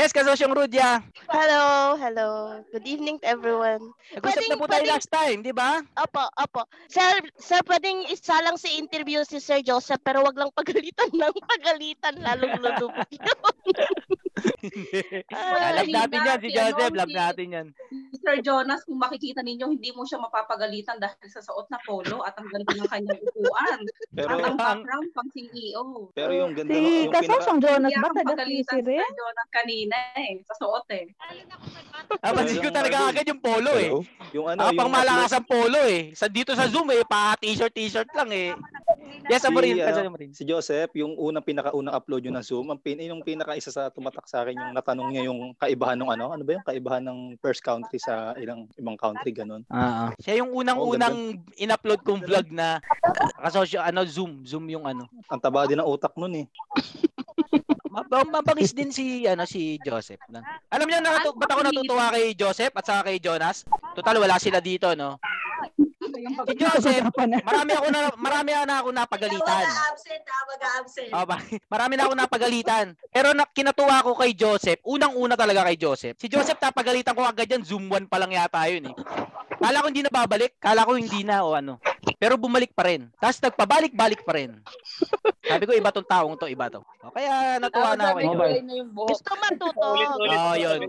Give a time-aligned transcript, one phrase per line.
[0.00, 1.04] Yes, kasosyong Rudya.
[1.28, 2.56] Hello, hello.
[2.72, 3.92] Good evening to everyone.
[4.16, 5.84] Nag-usap na po tayo pwedeng- last time, di ba?
[5.92, 6.64] Opo, opo.
[6.88, 11.36] Sir, sir, pwedeng isa lang si interview si Sir Joseph pero wag lang pagalitan ng
[11.44, 13.20] pagalitan lalong lulubog yun.
[15.30, 16.90] Ay, natin yan, si Joseph.
[16.90, 17.66] ano, Love si- natin yan.
[18.20, 22.36] Sir Jonas, kung makikita ninyo, hindi mo siya mapapagalitan dahil sa suot na polo at
[22.36, 23.80] ang ganda ng kanyang upuan.
[24.12, 25.84] Pero at ang background pang CEO.
[26.12, 29.00] pero yung ganda Si yung pinaka Kasosyong Jonas ba taga pagalitan QC si rin?
[29.00, 31.04] Sir Jonas kanina eh, sa suot eh.
[32.20, 33.90] Ah, ko talaga agad yung polo eh.
[34.32, 36.12] Yung ano, Ah, yung pang malakas ang polo eh.
[36.12, 38.52] Sa dito sa Zoom eh, pa t-shirt t-shirt lang eh.
[39.26, 40.30] Yes, Si, Amarin, ano, kasi Amarin.
[40.32, 43.90] si Joseph, yung unang pinaka-unang upload yun ng Zoom, ang pin, yung pinaka isa sa
[43.90, 47.18] tumatak sa akin yung natanong niya yung kaibahan ng ano, ano ba yung kaibahan ng
[47.38, 49.66] first country sa ilang ibang country ganun.
[49.68, 52.78] Ah, siya yung unang-unang in-upload kong vlog na
[53.36, 55.04] kasosyo ano Zoom, Zoom yung ano.
[55.28, 56.46] Ang taba din ng utak nun eh.
[57.90, 60.22] Mab- Mabangis din si ano si Joseph.
[60.30, 60.38] Na.
[60.70, 63.66] Alam niyo na ba't ako natutuwa kay Joseph at saka kay Jonas?
[63.98, 65.18] Total wala sila dito, no?
[66.00, 67.12] Si Joseph,
[67.44, 69.64] marami ako na marami na ako napagalitan.
[69.68, 71.10] absent ah, mag-absent.
[71.12, 71.24] Oh,
[71.68, 72.86] marami na ako napagalitan.
[73.12, 76.16] Pero na, kinatuwa ko kay Joseph, unang-una talaga kay Joseph.
[76.16, 78.94] Si Joseph napagalitan ko agad yan, Zoom 1 pa lang yata yun eh.
[79.60, 81.76] Kala ko hindi na babalik, kala ko hindi na o ano.
[82.16, 83.08] Pero bumalik pa rin.
[83.20, 84.56] Tapos nagpabalik-balik pa rin.
[85.44, 86.80] Sabi ko, iba tong taong to, iba to.
[87.00, 88.64] O, kaya natuwa na ako Joseph.
[88.92, 89.88] Gusto matuto.
[90.40, 90.80] Oh, yun.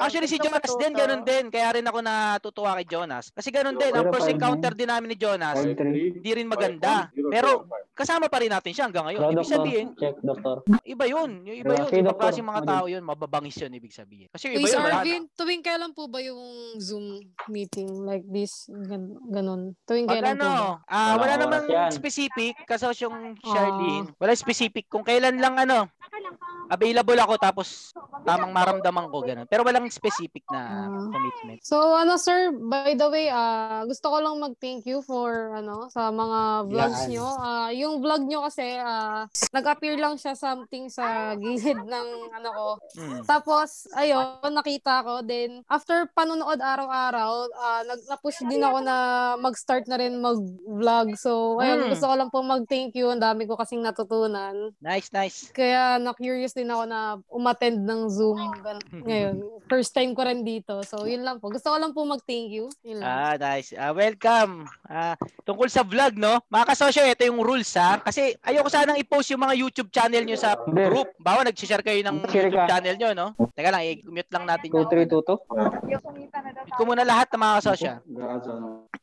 [0.00, 1.50] Actually, si Jonas din, ganun din.
[1.52, 3.30] Kaya rin ako natutuwa kay Jonas.
[3.30, 7.10] Kasi ganun din, ang first encounter din namin ni Jonas, hindi rin maganda.
[7.12, 9.20] Pero kasama pa rin natin siya hanggang ngayon.
[9.34, 10.18] Ibig sabihin, Check,
[10.88, 11.30] iba yun.
[11.46, 11.88] Yung iba yun.
[12.04, 12.20] Doctor.
[12.20, 13.02] klaseng mga tao yun.
[13.04, 14.28] Mababangis yun, ibig sabihin.
[14.30, 14.82] Kasi iba yun.
[14.84, 16.42] Arvin, tuwing kailan po ba yung
[16.78, 18.66] Zoom meeting like this?
[18.70, 19.78] Gan ganun.
[19.86, 20.53] Tuwing kailan po ba?
[20.54, 21.90] Ano, ah, wala namang yan.
[21.90, 24.08] specific, kasos yung Charlene.
[24.16, 24.86] Wala specific.
[24.86, 25.90] Kung kailan lang ano,
[26.66, 27.92] available ako tapos
[28.24, 29.44] tamang maramdaman ko ganun.
[29.44, 31.08] Pero walang specific na Ah.
[31.12, 31.60] commitment.
[31.60, 36.08] So ano sir, by the way, ah gusto ko lang mag-thank you for ano sa
[36.08, 37.10] mga vlogs Yan.
[37.10, 37.26] nyo.
[37.36, 42.68] Ah yung vlog nyo kasi ah nag-appear lang siya something sa gilid ng ano ko.
[42.96, 43.20] Hmm.
[43.24, 48.96] Tapos ayun, nakita ko then after panonood araw-araw, ah nag na-push din ako na
[49.36, 51.16] mag-start na rin mag-vlog.
[51.16, 51.90] So ayun, Mm.
[51.90, 53.08] gusto ko lang po mag-thank you.
[53.08, 54.70] Ang dami ko kasing natutunan.
[54.78, 55.48] Nice, nice.
[55.50, 58.38] Kaya na-curious din ako na umattend ng Zoom
[59.08, 59.40] ngayon.
[59.64, 60.84] First time ko rin dito.
[60.84, 61.48] So, yun lang po.
[61.48, 62.68] Gusto ko lang po mag-thank you.
[62.82, 63.08] Yun lang.
[63.08, 63.72] Ah, nice.
[63.72, 64.68] Ah, welcome.
[64.84, 66.36] Ah, tungkol sa vlog, no?
[66.46, 67.96] Mga kasosyo, ito yung rules, ha?
[67.98, 71.08] Kasi ayoko sanang i-post yung mga YouTube channel nyo sa group.
[71.16, 73.26] Bawa, nag-share kayo ng YouTube channel nyo, no?
[73.50, 74.84] Teka lang, i-mute lang natin yun.
[74.84, 75.40] 2322?
[75.88, 77.92] Mute ko muna lahat ng mga kasosyo.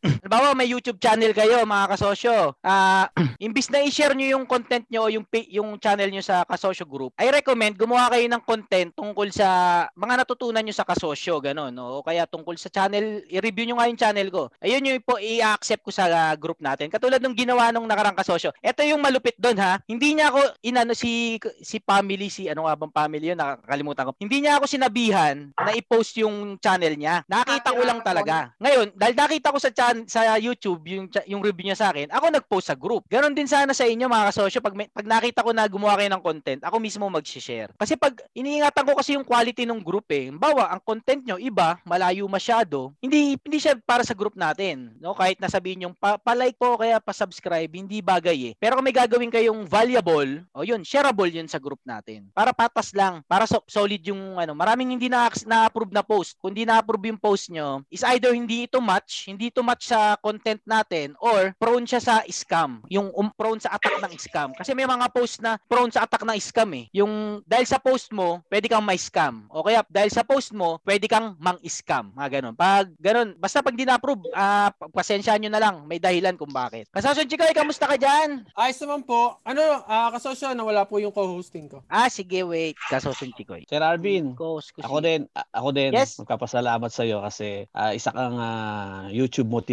[0.02, 2.58] Halimbawa, may YouTube channel kayo, mga kasosyo.
[2.66, 3.06] Ah,
[3.38, 7.14] imbis na i-share nyo yung content nyo o yung, yung channel nyo sa kasosyo group,
[7.22, 11.70] I recommend gumawa kayo ng content tungkol sa mga natutunan nyo sa kasosyo, gano'n.
[11.70, 12.02] No?
[12.02, 14.50] O kaya tungkol sa channel, i-review nyo nga yung channel ko.
[14.58, 16.90] Ayun yung po i-accept ko sa ah, group natin.
[16.90, 18.50] Katulad ng ginawa nung nakarang kasosyo.
[18.66, 19.78] Ito yung malupit doon ha.
[19.86, 24.12] Hindi niya ako inano si si family si ano nga bang family yun nakakalimutan ko.
[24.18, 27.22] Hindi niya ako sinabihan na i-post yung channel niya.
[27.30, 28.50] Nakita ko lang talaga.
[28.58, 32.26] Ngayon, dahil nakita ko sa chan sa YouTube yung yung review niya sa akin, ako
[32.32, 33.04] nag-post sa group.
[33.08, 36.10] Ganon din sana sa inyo mga kasosyo pag may, pag nakita ko na gumawa kayo
[36.12, 37.72] ng content, ako mismo mag-share.
[37.76, 40.32] Kasi pag iniingatan ko kasi yung quality ng group eh.
[40.32, 42.94] Bawa, ang content nyo iba, malayo masyado.
[43.02, 45.16] Hindi hindi siya para sa group natin, no?
[45.16, 48.54] Kahit nasabihin yung pa, pa-like po kaya pa-subscribe, hindi bagay eh.
[48.58, 52.30] Pero kung may gagawin kayong valuable, o yun, shareable yun sa group natin.
[52.34, 56.38] Para patas lang, para so- solid yung ano, maraming hindi na na-approve na post.
[56.40, 60.16] Kung hindi na-approve yung post nyo, is either hindi ito match, hindi ito match sa
[60.18, 62.86] content natin or prone siya sa scam.
[62.88, 64.54] Yung um, prone sa attack ng scam.
[64.54, 66.86] Kasi may mga post na prone sa attack ng scam eh.
[66.94, 69.50] Yung dahil sa post mo, pwede kang may scam.
[69.50, 72.14] O kaya dahil sa post mo, pwede kang mang-scam.
[72.14, 72.56] Mga ganun.
[72.56, 75.76] Pag ganun, basta pag di na-approve, ah, pasensyahan nyo na lang.
[75.90, 76.86] May dahilan kung bakit.
[76.94, 78.46] Kasasun Chikoy, kamusta ka dyan?
[78.54, 79.42] Ayos naman po.
[79.42, 81.82] Ano, ah kasosyo, nawala po yung co-hosting ko.
[81.90, 82.78] Ah, sige, wait.
[82.92, 83.66] Kasasun Chikoy.
[83.66, 86.20] Sir Arvin, ko ako si- din, ako din, Yes.
[86.22, 89.71] magpapasalamat sa iyo kasi ah, isa kang ah, YouTube motivator.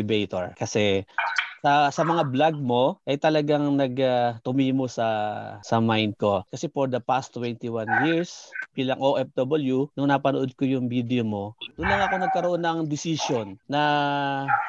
[0.58, 1.06] Kasi
[1.64, 3.94] sa sa mga vlog mo ay talagang nag
[4.42, 5.06] tumimo sa
[5.62, 10.86] sa mind ko kasi for the past 21 years bilang OFW, nung napanood ko yung
[10.86, 13.82] video mo, doon lang ako nagkaroon ng decision na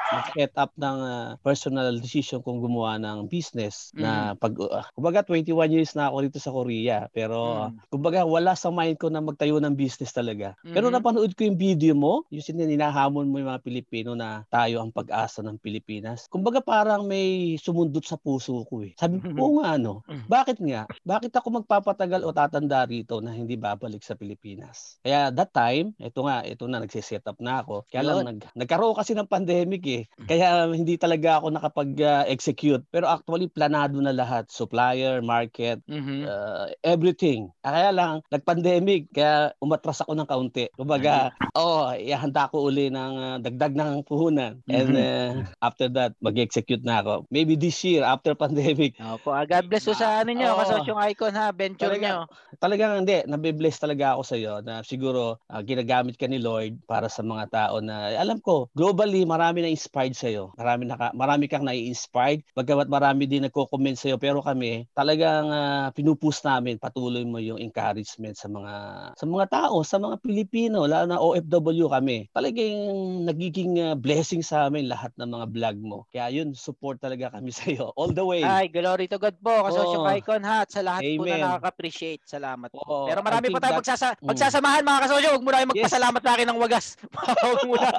[0.09, 4.01] mag-set up ng uh, personal decision kung gumawa ng business mm.
[4.01, 7.93] na pag uh, kumbaga 21 years na ako dito sa Korea pero mm.
[7.93, 10.57] kumbaga wala sa mind ko na magtayo ng business talaga.
[10.65, 10.73] Mm-hmm.
[10.73, 14.89] Pero napanood ko yung video mo, yung sininahamon mo yung mga Pilipino na tayo ang
[14.89, 16.25] pag-asa ng Pilipinas.
[16.33, 18.95] Kumbaga parang may sumundot sa puso ko eh.
[18.95, 19.99] Sabi ko, nga ano,
[20.31, 20.87] bakit nga?
[21.03, 24.95] Bakit ako magpapatagal o tatanda rito na hindi babalik sa Pilipinas?
[25.03, 27.83] Kaya that time, ito nga, ito na, nagsiset up na ako.
[27.91, 30.03] Kaya lang, nag, nagkaroon kasi ng pandemic eh.
[30.23, 32.87] Kaya hindi talaga ako nakapag-execute.
[32.87, 34.47] Pero actually, planado na lahat.
[34.47, 36.31] Supplier, market, mm-hmm.
[36.31, 37.51] uh, everything.
[37.59, 39.11] Kaya lang, nag-pandemic.
[39.11, 40.71] Kaya umatras ako ng kaunti.
[40.79, 44.63] Kumbaga, oh, ihanda ko uli ng uh, dagdag ng puhunan.
[44.71, 47.25] And uh, after that, mag-execute na ako.
[47.33, 48.93] Maybe this year, after pandemic.
[49.01, 52.17] Opo, God bless po sa ano nyo, oh, kasosyong icon ha, venture talaga, nyo.
[52.61, 57.09] Talagang hindi, nabibless talaga ako sa iyo na siguro uh, ginagamit ka ni Lord para
[57.09, 60.53] sa mga tao na alam ko, globally marami na inspired sa iyo.
[60.59, 62.45] Marami na marami kang nai-inspired.
[62.53, 67.57] Bagamat marami din nagko-comment sa iyo pero kami talagang uh, pinupus namin patuloy mo yung
[67.57, 68.73] encouragement sa mga
[69.15, 72.27] sa mga tao, sa mga Pilipino, lalo na OFW kami.
[72.35, 72.75] Talagang
[73.23, 75.97] nagiging uh, blessing sa amin lahat ng mga vlog mo.
[76.11, 78.43] Kaya yun, support talaga kami sa iyo all the way.
[78.43, 79.71] Ay, glory to God po.
[79.71, 80.11] Kasosyo oh.
[80.11, 81.17] Icon hat sa lahat Amen.
[81.17, 82.21] po na nakaka-appreciate.
[82.27, 82.83] Salamat po.
[82.83, 84.27] Oh, Pero marami pa tayo magsasa- mm.
[84.27, 85.29] magsasamahan mga kasosyo.
[85.33, 86.27] Huwag mo na magpasalamat yes.
[86.27, 86.85] sa akin ng wagas.
[87.47, 87.89] Huwag mo na.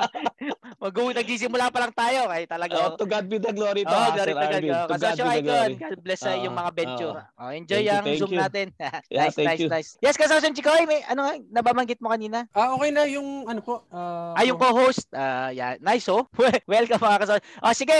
[0.81, 2.21] Mag nagsisimula pa lang tayo.
[2.29, 2.75] Ay talaga.
[2.77, 4.63] Oh, to God be the glory to oh, glory to God.
[4.63, 5.71] Oh, kasosyo Icon.
[5.81, 7.17] God bless sa uh, iyong mga venture.
[7.17, 8.41] Uh, oh, enjoy ang Zoom you.
[8.41, 8.67] natin.
[8.79, 9.69] nice, yeah, nice, you.
[9.73, 9.91] nice.
[10.05, 12.45] Yes, kasosyo Chikoy, may ano nababanggit mo kanina?
[12.53, 13.87] Ah, okay na yung ano po.
[13.89, 15.09] Uh, ah, yung co-host.
[15.15, 16.29] Uh, yeah, nice oh.
[16.69, 17.43] Welcome mga kasosyo.
[17.65, 17.95] Oh, sige,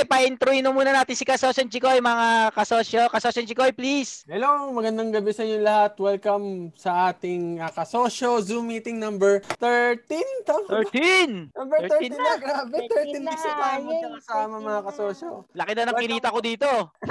[0.51, 3.07] pa-introin muna natin si kasosyo Chikoy, mga kasosyo.
[3.07, 4.27] Kasosyo Chikoy, please.
[4.27, 5.95] Hello, magandang gabi sa inyo lahat.
[5.95, 10.03] Welcome sa ating uh, kasosyo Zoom meeting number 13.
[10.43, 11.55] Tama 13!
[11.55, 12.19] Number 13, 13 na.
[12.19, 12.33] na.
[12.43, 15.31] Grabe, 13 na tayo magkakasama mga kasosyo.
[15.55, 16.71] Laki na ng kinita ko dito.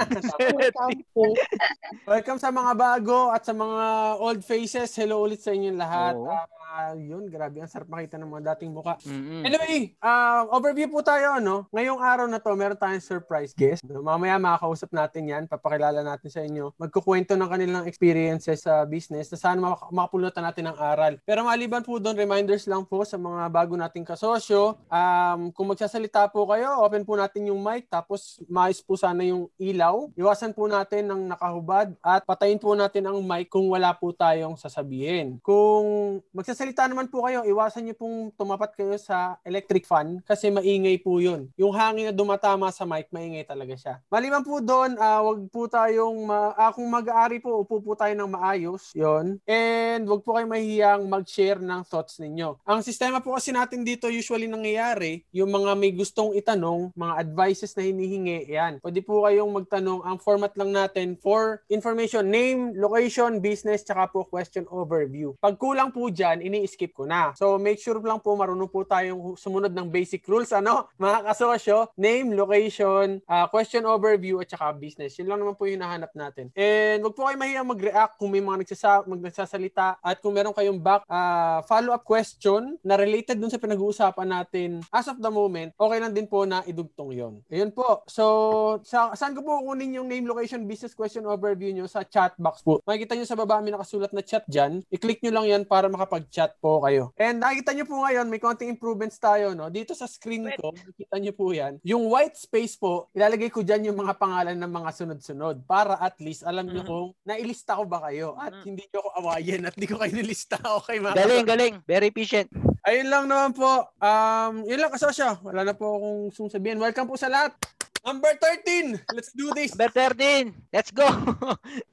[2.11, 4.91] Welcome sa mga bago at sa mga old faces.
[4.99, 6.19] Hello ulit sa inyo lahat.
[6.19, 6.27] Oh.
[6.27, 6.43] Uh,
[6.75, 7.63] uh, yun, grabe.
[7.63, 8.99] Ang sarap makita ng mga dating muka.
[9.07, 9.41] Mm-hmm.
[9.47, 11.71] Anyway, uh, overview po tayo, no?
[11.71, 13.85] Ngayong araw na to, meron tayong surprise guest.
[13.85, 14.01] No?
[14.01, 15.43] Mamaya makakausap natin yan.
[15.45, 16.73] Papakilala natin sa inyo.
[16.81, 21.13] Magkukwento ng kanilang experiences sa business na sana mak- makapulutan natin ng aral.
[21.21, 24.79] Pero maliban po doon, reminders lang po sa mga bago nating kasosyo.
[24.89, 27.85] Um, kung magsasalita po kayo, open po natin yung mic.
[27.91, 30.09] Tapos maayos po sana yung ilaw.
[30.17, 34.57] Iwasan po natin ng nakahubad at patayin po natin ang mic kung wala po tayong
[34.57, 35.37] sasabihin.
[35.43, 40.97] Kung magsasalita naman po kayo, iwasan niyo pong tumapat kayo sa electric fan kasi maingay
[41.01, 41.51] po yun.
[41.59, 43.99] Yung hangin na dumatama sa mic, maingay talaga siya.
[44.07, 48.15] Maliban po doon, uh, wag po tayong, ma- uh, kung mag-aari po, upo po tayo
[48.15, 52.55] ng maayos, yon And wag po kayong mahihiyang mag-share ng thoughts ninyo.
[52.63, 57.75] Ang sistema po kasi natin dito usually nangyayari, yung mga may gustong itanong, mga advices
[57.75, 58.79] na hinihingi, yan.
[58.79, 60.05] Pwede po kayong magtanong.
[60.05, 65.33] Ang format lang natin for information, name, location, business, tsaka po question overview.
[65.41, 67.33] Pag kulang po dyan, ini-skip ko na.
[67.33, 71.89] So make sure lang po marunong po tayong sumunod ng basic rules ano, mga kasosyo,
[71.97, 75.15] name, location, uh, question overview at saka business.
[75.17, 76.51] Yun lang naman po yung nahanap natin.
[76.57, 80.51] And wag po kayo mahiyang mag-react kung may mga nagsasa mag nagsasalita at kung meron
[80.51, 85.71] kayong back uh, follow-up question na related dun sa pinag-uusapan natin as of the moment,
[85.79, 87.33] okay lang din po na idugtong yon.
[87.47, 88.03] Ayun po.
[88.09, 92.35] So, sa, saan ko po kunin yung name, location, business question overview nyo sa chat
[92.35, 92.83] box po.
[92.83, 94.83] Makikita nyo sa baba may nakasulat na chat dyan.
[94.91, 97.13] I-click nyo lang yan para makapag-chat chat po kayo.
[97.19, 99.51] And nakikita nyo po ngayon, may konting improvements tayo.
[99.53, 99.67] No?
[99.67, 101.73] Dito sa screen ko, nakikita nyo po yan.
[101.83, 106.15] Yung white space po, ilalagay ko dyan yung mga pangalan ng mga sunod-sunod para at
[106.21, 106.89] least alam nyo mm-hmm.
[106.89, 108.67] kung nailista ko ba kayo at mm-hmm.
[108.67, 110.57] hindi nyo ako awayin at hindi ko kayo nilista.
[110.79, 111.73] Okay, mga Galing, galing.
[111.83, 112.47] Very efficient.
[112.87, 113.89] Ayun lang naman po.
[113.99, 115.41] Um, yun lang kasosyo.
[115.43, 116.79] Wala na po akong sabihin.
[116.79, 117.57] Welcome po sa lahat.
[118.05, 119.01] Number 13.
[119.11, 119.75] Let's do this.
[119.75, 120.55] Number 13.
[120.71, 121.07] Let's go.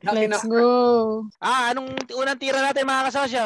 [0.06, 1.26] Let's go.
[1.42, 3.44] Ah, anong unang tira natin mga kasosyo?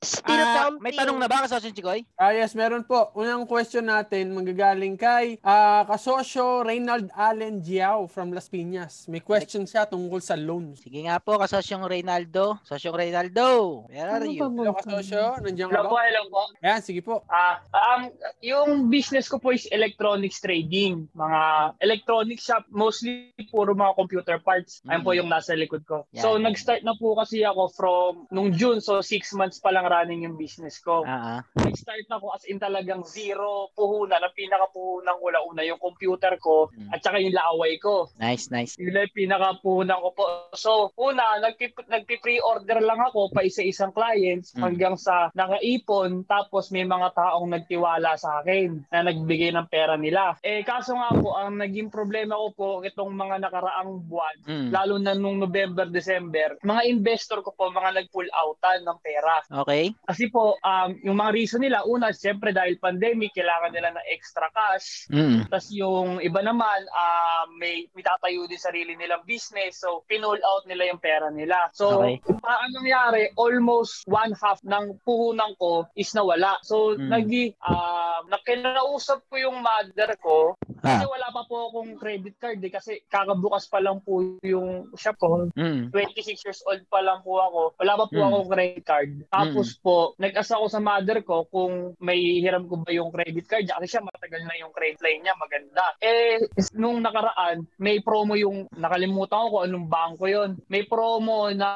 [0.00, 0.80] Still uh, counting.
[0.80, 2.02] May tanong na ba kasosyo Chikoy?
[2.16, 3.12] Ah, yes, meron po.
[3.14, 9.06] Unang question natin manggagaling kay uh, kasosyo Reynald Allen Jiao from Las Piñas.
[9.06, 10.80] May question siya tungkol sa loans.
[10.82, 12.56] Sige nga po, kasosyong Reynaldo.
[12.64, 13.84] Kasosyong Reynaldo.
[13.92, 14.48] Where are you?
[14.48, 15.36] Hello, kasosyo.
[15.44, 15.84] Nandiyan ka ba?
[15.84, 16.42] Hello po, hello po.
[16.64, 17.14] Ayan, sige po.
[17.28, 18.02] Ah, uh, um,
[18.40, 21.06] yung business ko po is electronics trading.
[21.12, 21.40] Mga
[21.84, 24.80] electronics electronic shop, mostly puro mga computer parts.
[24.88, 25.18] Ayun po mm.
[25.20, 26.08] yung nasa likod ko.
[26.16, 26.48] Yeah, so, yeah.
[26.48, 28.80] nag-start na po kasi ako from nung June.
[28.80, 31.04] So, six months pa lang running yung business ko.
[31.04, 31.44] Uh-huh.
[31.60, 34.16] nag-start ako as in talagang zero puhunan.
[34.16, 36.94] Ang pinaka-puhunan ko una yung computer ko Mm.
[36.94, 38.08] at saka yung laway ko.
[38.16, 38.78] Nice, nice.
[38.80, 40.24] Yun yung pinaka-puhunan ko po.
[40.56, 44.62] So, una, nagpi- nagpi-pre-order lang ako pa isa-isang clients Mm.
[44.64, 50.38] hanggang sa nakaipon tapos may mga taong nagtiwala sa akin na nagbigay ng pera nila.
[50.46, 54.68] Eh, kaso nga po, ang naging problema ko po itong mga nakaraang buwan, Mm.
[54.70, 59.42] lalo na nung November, December, mga investor ko po, mga nag-pull outan ng pera.
[59.62, 59.92] Okay?
[60.06, 64.46] Kasi po, um, yung mga reason nila, una, siyempre dahil pandemic, kailangan nila ng extra
[64.54, 65.10] cash.
[65.10, 65.50] Mm.
[65.50, 69.82] Tapos yung iba naman, um, may, may tatayo din sarili nilang business.
[69.82, 71.68] So, pinull out nila yung pera nila.
[71.74, 72.22] So, Okay.
[72.38, 76.56] paano nangyari, almost one half ng puhunan ko is nawala.
[76.62, 77.08] So, Mm.
[77.10, 81.10] nagi, um, nakinausap ko yung mother ko kasi Ah.
[81.10, 85.48] wala pa po akong credit card eh, kasi kakabukas pa lang po yung shop ko.
[85.56, 85.88] Mm.
[85.88, 87.60] 26 years old pa lang po ako.
[87.80, 88.28] Wala pa po Mm.
[88.28, 89.10] akong credit card.
[89.32, 93.64] Tapos po, nag-asa ako sa mother ko kung may hiram ko ba yung credit card
[93.64, 93.80] niya.
[93.80, 95.84] Kasi siya matagal na yung credit line niya, maganda.
[95.98, 96.44] Eh,
[96.74, 101.70] nung nakaraan, may promo yung, nakalimutan ko kung anong bangko yon May promo na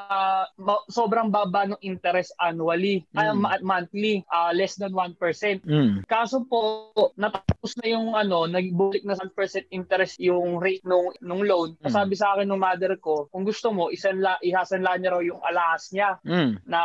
[0.59, 3.39] ma- sobrang baba ng interest annually, ah, Mm.
[3.41, 5.63] ma- monthly, ah, less than 1%.
[5.65, 6.03] Mm.
[6.05, 9.31] Kaso po, natapos na yung ano, nagbulik na 1%
[9.71, 11.77] interest yung rate nung, nung loan.
[11.83, 11.91] Mm.
[11.91, 15.91] Sabi sa akin ng mother ko, kung gusto mo, isanla, ihasanla niya raw yung alahas
[15.91, 16.51] niya Mm.
[16.67, 16.81] na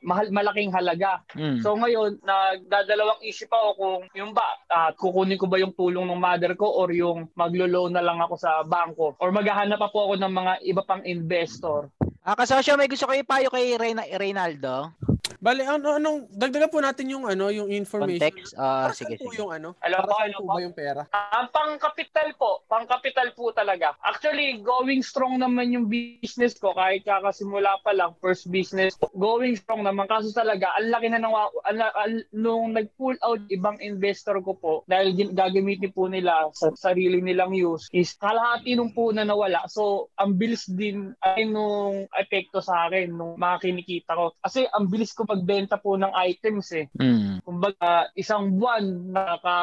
[0.00, 1.22] mahal, malaking halaga.
[1.34, 1.60] Mm.
[1.60, 6.20] So ngayon, nagdadalawang isip ako kung yung ba, at kukunin ko ba yung tulong ng
[6.20, 10.14] mother ko or yung maglo-loan na lang ako sa bangko or maghahanap pa po ako
[10.20, 11.88] ng mga iba pang investor.
[12.22, 14.94] Ah, kasosyo, may gusto ko ipayo kay Reyna- Reynaldo.
[15.42, 18.30] Bali, ano, anong, dagdagan po natin yung ano, yung information.
[18.30, 18.54] Context.
[18.54, 19.42] Ah, Para sige, po sige.
[19.42, 19.74] yung ano?
[19.82, 21.02] Alam Para po, ano po ba yung pera?
[21.10, 23.98] Ang pangkapital po, pangkapital po talaga.
[24.06, 29.82] Actually, going strong naman yung business ko kahit kakasimula pa lang, first business, going strong
[29.82, 30.06] naman.
[30.06, 34.72] Kaso talaga, ang laki na nang, ang, ang- nung nag-pull out ibang investor ko po,
[34.86, 39.66] dahil gagamitin po nila sa sarili nilang use, is kalahati nung po na nawala.
[39.66, 44.38] So, ang bilis din ay nung epekto sa akin, nung mga kinikita ko.
[44.38, 47.40] Kasi ang bilis ko magbenta po ng items eh Mm.
[47.42, 49.58] kumbaga isang buwan naka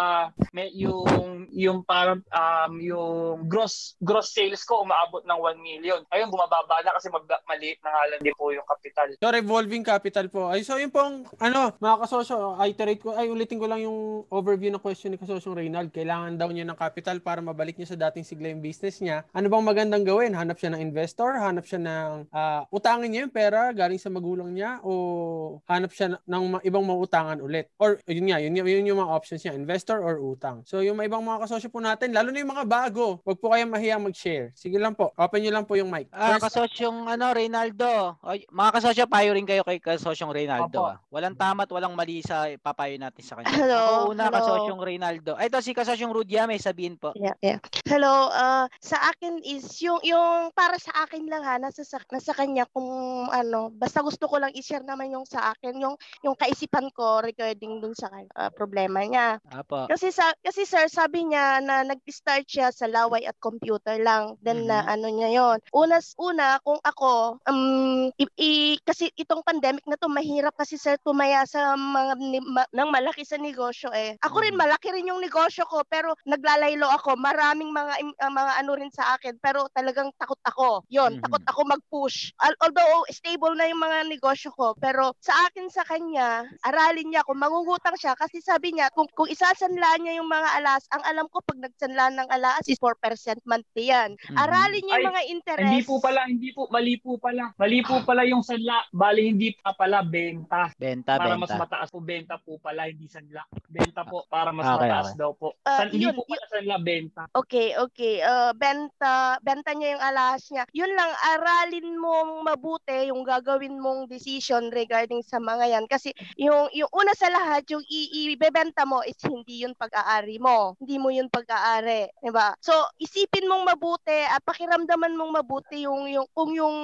[0.51, 5.99] may yung yung parang um, yung gross gross sales ko umaabot ng 1 million.
[6.09, 9.07] Ayun bumababa na kasi mag maliit na nga lang din po yung capital.
[9.19, 10.49] So, revolving capital po.
[10.49, 14.69] Ay, so yun pong, ano, mga kasosyo, iterate ko, ay, ulitin ko lang yung overview
[14.71, 15.93] ng question ni kasosyong Reynald.
[15.93, 19.25] Kailangan daw niya ng capital para mabalik niya sa dating sigla yung business niya.
[19.35, 20.33] Ano bang magandang gawin?
[20.33, 21.37] Hanap siya ng investor?
[21.37, 24.79] Hanap siya ng, ah, utangin niya yung pera galing sa magulang niya?
[24.81, 27.67] O hanap siya ng ma- ibang mautangan ulit?
[27.81, 30.63] Or, yun nga, yun, yun yung mga options niya, investor or utang.
[30.63, 33.51] So, yung mga ibang mga kasosyo po natin, lalo na yung mga bago, wag po
[33.51, 34.53] kayong mahiyang mag-share.
[34.55, 36.07] Sige lang po, open nyo lang po yung mic.
[36.13, 38.19] Ah, First, kasosyong ano, Reynaldo.
[38.23, 40.79] Ay, mga kasosyo, payo rin kayo kay kasosyong Reynaldo.
[40.79, 40.93] Opo.
[40.93, 40.97] Ah.
[41.09, 43.49] Walang tama at walang mali sa papayo natin sa kanya.
[43.51, 44.35] Hello, Ako una, hello.
[44.37, 45.31] kasosyong Reynaldo.
[45.39, 47.11] Ay, ito si kasosyong Rudia, may sabihin po.
[47.17, 47.59] Yeah, yeah.
[47.89, 52.31] Hello, uh, sa akin is yung yung para sa akin lang ha, nasa sa, nasa
[52.35, 52.85] kanya kung
[53.29, 57.79] ano, basta gusto ko lang i-share naman yung sa akin, yung yung kaisipan ko regarding
[57.79, 59.37] dun sa uh, problema niya.
[59.49, 59.87] Apo.
[59.89, 64.35] Kasi sa kasi sir, sabi niya na nag-start siya sa laway at computer lang.
[64.41, 65.57] Then na ano niya 'yon.
[65.71, 70.97] Unas una kung ako um i, i- kasi itong pandemic na to mahirap kasi sir
[71.01, 74.15] tumaya sa mga ni, ma, ng malaki sa negosyo eh.
[74.21, 74.59] Ako rin Mhm.
[74.59, 77.15] malaki rin yung negosyo ko pero naglalaylo ako.
[77.15, 80.83] Maraming mga ah, mga ano rin sa akin pero talagang takot ako.
[80.91, 81.23] 'Yon, Mhm.
[81.23, 82.31] takot ako mag-push.
[82.43, 87.23] Al- although stable na yung mga negosyo ko pero sa akin sa kanya, aralin niya
[87.23, 91.25] kung mangungutang siya kasi sabi niya kung kung isasanla niya yung mga alas, ang alam
[91.31, 92.97] ko pag nagsanla ng alas is 4%
[93.45, 94.15] monthly yan.
[94.15, 94.37] Mhm.
[94.37, 95.69] Aralin niya yung Ay, mga interest.
[95.69, 97.51] Hindi po pala, hindi po, mali po pala.
[97.55, 98.83] Mali po pala yung sanla.
[98.91, 100.71] Bali, hindi pa pala benta.
[100.75, 101.61] Benta, para mas benta.
[101.61, 103.43] mataas po, benta po pala, hindi sanla.
[103.69, 105.19] Benta po, para mas Okay, mataas okay.
[105.19, 105.47] daw po.
[105.65, 107.23] Ah, San, hindi yun, po pala sanla, benta.
[107.33, 108.21] Okay, okay.
[108.21, 110.63] Uh, benta, benta niya yung alahas niya.
[110.73, 115.85] Yun lang, aralin mong mabuti yung gagawin mong decision regarding sa mga yan.
[115.85, 116.09] Kasi
[116.41, 120.73] yung, yung una sa lahat, yung ibebenta mo is hindi yun pag-aari mo.
[120.81, 122.09] Hindi mo yun pag-aari.
[122.25, 122.57] Diba?
[122.59, 126.75] So, isipin mong mabuti at pakiramdaman mong mabuti yung, yung kung yung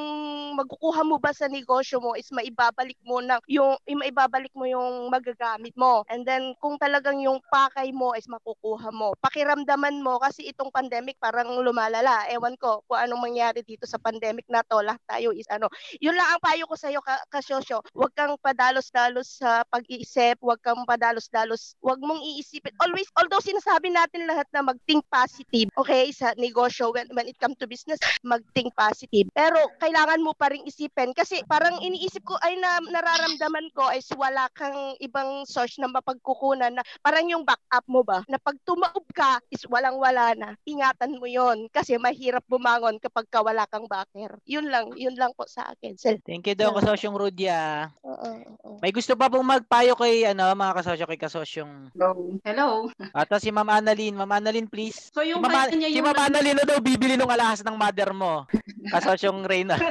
[0.54, 5.10] magkukuha mo ba sa negosyo mo is maibabalik mo ng yung, yung maibabalik mo yung
[5.10, 6.06] magagamit mo.
[6.14, 9.18] And then, kung talagang yung pakay mo is makukuha mo.
[9.24, 12.28] Pakiramdaman mo kasi itong pandemic parang lumalala.
[12.30, 14.84] Ewan ko kung anong mangyari dito sa pandemic na to.
[14.84, 15.72] Lahat tayo is ano.
[16.04, 17.82] Yun lang ang payo ko sa iyo, Kasyosyo.
[17.96, 20.41] Huwag kang padalos-dalos sa pag-iisip.
[20.41, 21.77] Huwag kang padalos-dalos.
[21.77, 22.74] Huwag mong iisipin.
[22.82, 27.53] Always, although sinasabi natin lahat na mag-think positive, okay, sa negosyo, when, when it comes
[27.62, 29.29] to business, mag-think positive.
[29.29, 34.10] Pero kailangan mo pa rin isipin kasi parang iniisip ko ay na, nararamdaman ko is
[34.17, 39.05] wala kang ibang source na mapagkukunan na parang yung backup mo ba, na pag tumaob
[39.13, 40.58] ka is walang-wala na.
[40.65, 44.41] Ingatan mo yon kasi mahirap bumangon kapag ka wala kang backer.
[44.50, 45.94] Yun lang, yun lang po sa akin.
[45.94, 46.17] Sel.
[46.25, 47.94] Thank you daw kasosyong Rudia.
[48.15, 48.31] Oo,
[48.63, 48.79] oo.
[48.79, 52.31] May gusto pa pong magpayo kay ano mga kasosyo kay kasosyong Hello.
[52.48, 52.67] Hello.
[53.12, 54.15] Ata si Ma'am Annalyn.
[54.15, 55.12] Ma'am Annalyn, please.
[55.12, 57.75] So yung si Ma'am, kanya si yung Ma'am Annalyn na daw bibili ng alahas ng
[57.75, 58.48] mother mo.
[58.88, 59.75] Kasosyong Reyna.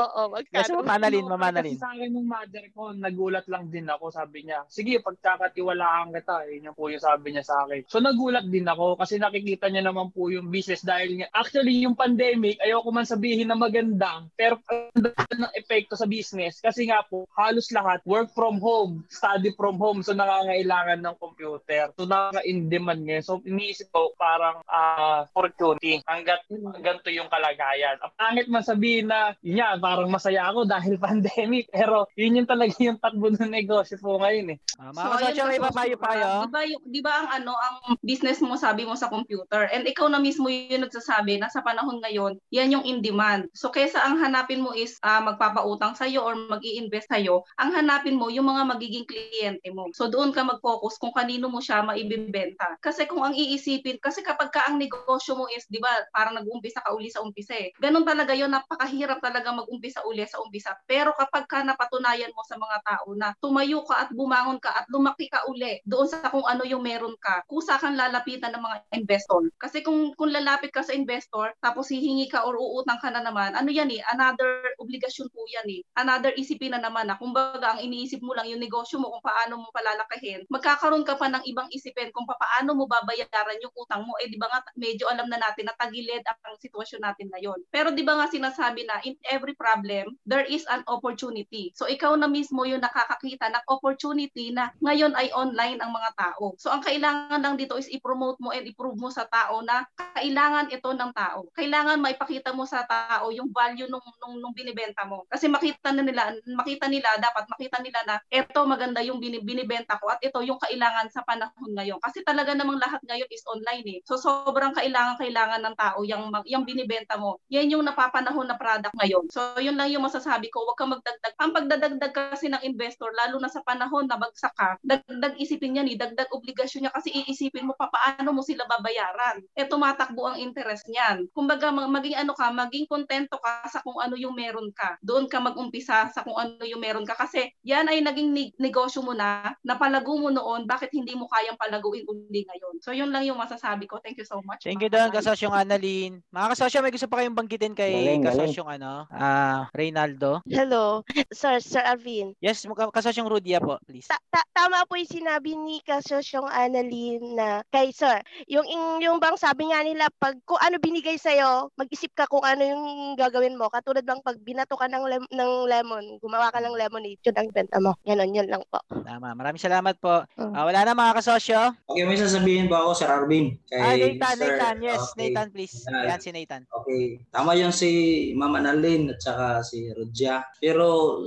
[0.00, 0.80] Oo, Yes, magkano.
[0.80, 1.76] Ma'am Annalyn, Ano, Ma'am Annalyn.
[1.76, 4.64] Sa akin ng mother ko, nagulat lang din ako, sabi niya.
[4.70, 7.84] Sige, pagkakatiwalaan kita, yun yung po yung sabi niya sa akin.
[7.90, 11.98] So nagulat din ako kasi nakikita niya naman po yung business dahil nga, actually yung
[11.98, 17.02] pandemic, ayoko man sabihin na maganda, pero ang ganda ng epekto sa business kasi nga
[17.02, 21.90] po, halos lahat work from home, study from home, so nangangailangan ng computer.
[21.98, 23.24] So nakaka-in demand ngayon.
[23.26, 26.46] So iniisip ko parang ah, opportunity hanggat
[26.78, 27.98] ganito yung kalagayan.
[27.98, 31.66] Ang pangit man sabihin na, yun yan, parang masaya ako dahil pandemic.
[31.72, 34.58] Pero yun yung talaga yung takbo ng negosyo po ngayon eh.
[34.78, 36.26] Ah, mga kasosyo, may papayo pa kayo?
[36.46, 39.88] Di ba, yung- di ba ang ano, ang business mo sabi mo sa computer and
[39.88, 43.48] ikaw na mismo yung nagsasabi na sa panahon ngayon, yan yung in demand.
[43.56, 47.20] So kaysa ang hanapin mo is ah, magpapautang sa or mag invest sa
[47.60, 49.88] ang hanapin mo yung mga magiging kliyente mo.
[49.96, 52.76] So doon ka mag-focus kung kanino mo siya maibibenta.
[52.84, 56.84] Kasi kung ang iisipin, kasi kapag ka ang negosyo mo is, di ba, parang nag-umpisa
[56.84, 57.72] ka uli sa umpisa eh.
[57.80, 60.76] Ganun talaga yun, napakahirap talaga mag-umpisa uli sa umpisa.
[60.84, 64.86] Pero kapag ka napatunayan mo sa mga tao na tumayo ka at bumangon ka at
[64.92, 68.76] lumaki ka uli doon sa kung ano yung meron ka, kusa kang lalapitan ng mga
[69.00, 69.48] investor.
[69.56, 73.54] Kasi kung kung lalapit ka sa investor, tapos hihingi ka or uutang ka na naman,
[73.54, 75.80] ano yan eh, another obligasyon po yan eh.
[75.94, 79.62] Another isipin na naman na kumbaga ang iniisip mo lang yung negosyo mo kung paano
[79.62, 84.18] mo palalakahin, magkakaroon ka pa ng ibang isipin kung paano mo babayaran yung utang mo.
[84.18, 87.62] Eh di ba nga medyo alam na natin na tagilid ang sitwasyon natin ngayon.
[87.70, 91.70] Pero di ba nga sinasabi na in every problem, there is an opportunity.
[91.78, 96.58] So ikaw na mismo yung nakakakita ng opportunity na ngayon ay online ang mga tao.
[96.58, 99.86] So ang kailangan lang dito is i-promote mo and i-prove mo sa tao na
[100.18, 101.46] kailangan ito ng tao.
[101.54, 105.26] Kailangan maipakita mo sa tao yung value nung, nung, nung binibenta mo.
[105.26, 109.98] Kasi makita na nila, makita nila, dapat makita nila na ito maganda yung bini- binibenta
[110.00, 111.98] ko at ito yung kailangan sa panahon ngayon.
[112.00, 114.00] Kasi talaga namang lahat ngayon is online eh.
[114.06, 117.42] So sobrang kailangan kailangan ng tao yung mag- yung binibenta mo.
[117.50, 119.26] Yan yung napapanahon na product ngayon.
[119.28, 121.34] So yun lang yung masasabi ko, huwag kang magdagdag.
[121.40, 125.82] Ang pagdadagdag kasi ng investor lalo na sa panahon na bagsak ka, dagdag isipin niya
[125.82, 129.42] ni, dagdag obligasyon niya kasi iisipin mo pa paano mo sila babayaran.
[129.56, 131.26] Eh tumatakbo ang interest niyan.
[131.32, 135.00] Kumbaga mag- maging ano ka, maging kontento ka sa kung ano yung meron ka.
[135.00, 135.40] Doon ka
[135.74, 138.30] mag-umpisa sa kung ano yung meron ka kasi yan ay naging
[138.62, 142.78] negosyo mo na, napalago mo noon, bakit hindi mo kayang palaguin uli ngayon?
[142.78, 143.98] So yun lang yung masasabi ko.
[143.98, 144.62] Thank you so much.
[144.62, 146.22] Thank you doon, kasosyong Annalyn.
[146.30, 148.46] Mga kasosyo, may gusto pa kayong banggitin kay Galing, galing.
[148.46, 150.46] kasosyong ano, ah Reynaldo?
[150.46, 151.02] Hello,
[151.34, 152.38] Sir, Sir Alvin.
[152.38, 154.06] Yes, kasosyong Rudia po, please.
[154.06, 158.22] Ta- ta- tama po yung sinabi ni Kasosyong Annalyn na kay Sir.
[158.46, 162.44] Yung, yung, yung bang sabi nga nila, pag kung ano binigay sa'yo, mag-isip ka kung
[162.46, 162.84] ano yung
[163.18, 163.66] gagawin mo.
[163.66, 165.30] Katulad bang pag binato ka ng, lem-
[165.64, 167.96] ng lemon, gumawa ka ng lemonade, yun ang benta mo.
[168.02, 168.78] Ganon, yun lang po.
[168.84, 169.32] Tama.
[169.32, 170.20] Maraming salamat po.
[170.36, 170.52] Mm.
[170.52, 171.72] Ah, wala na mga kasosyo.
[171.86, 173.56] Okay, may sasabihin ba ako, Sir Arvin?
[173.64, 174.76] Kay Ah, Nathan, Sir- Nathan.
[174.78, 175.16] Yes, Okay.
[175.18, 175.76] Nathan, please.
[175.86, 176.04] Yan.
[176.06, 176.62] Yan si Nathan.
[176.70, 177.04] Okay.
[177.32, 177.90] Tama yung si
[178.32, 180.44] Mama Annalyn at saka si Rodja.
[180.54, 181.20] Pero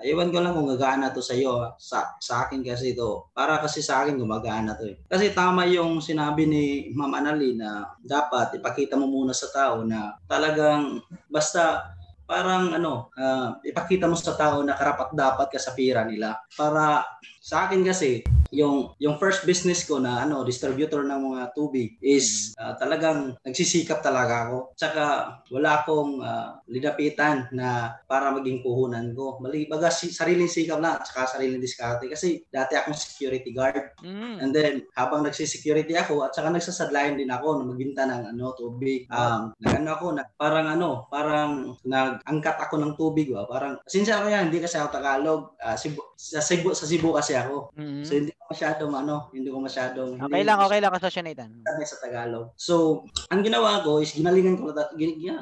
[0.00, 1.76] Iwan ko lang kung gagana to sa iyo.
[1.76, 3.28] Sa, sa akin kasi ito.
[3.36, 4.96] Para kasi sa akin gumagana to eh.
[5.04, 10.16] Kasi tama yung sinabi ni Ma'am Annalyn na dapat ipakita mo muna sa tao na
[10.24, 11.84] talagang basta
[12.30, 16.38] parang ano, ah, ipakita mo sa tao na karapat dapat ka sa pira nila.
[16.54, 17.02] Para
[17.42, 22.52] sa akin kasi, yung yung first business ko na ano distributor ng mga tubig is
[22.58, 24.58] ah, talagang nagsisikap talaga ako.
[24.74, 25.04] Tsaka
[25.50, 29.38] wala akong ah, linapitan na para maging puhunan ko.
[29.38, 33.94] Mali baga si, sariling sikap na tsaka sariling diskarte kasi dati akong security guard.
[34.02, 34.36] Mm.
[34.42, 39.06] And then habang nagsisecurity ako at saka nagsasadlayan din ako na magbinta ng ano tubig.
[39.10, 43.46] Um nagano ako na parang ano, parang nag-angkat ako ng tubig ba.
[43.46, 45.42] Parang sincere ko yan, hindi kasi ako Tagalog.
[45.62, 47.70] Ah, Cebu, sa Cebu sa Cebu kasi ako.
[47.78, 48.02] Mhm.
[48.02, 51.62] So hindi masyadong ano, hindi ko masyadong Okay lang, okay lang kasosyo Nathan.
[51.62, 52.50] sabi sa Tagalog.
[52.58, 54.74] So, ang ginawa ko is ginalingan ko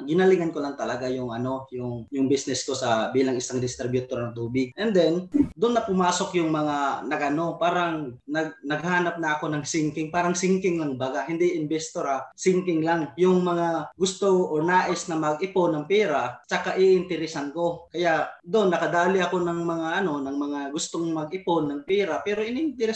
[0.05, 4.37] ginalingan ko lang talaga yung ano, yung yung business ko sa bilang isang distributor ng
[4.37, 4.77] tubig.
[4.77, 10.13] And then, doon na pumasok yung mga nagano, parang nag naghanap na ako ng sinking,
[10.13, 13.17] parang sinking lang baga, hindi investor ah, sinking lang.
[13.17, 17.89] Yung mga gusto or nais na mag-ipon ng pera, tsaka iinteresan ko.
[17.89, 22.21] Kaya doon nakadali ako ng mga ano, ng mga gustong mag-ipon ng pera.
[22.21, 22.45] Pero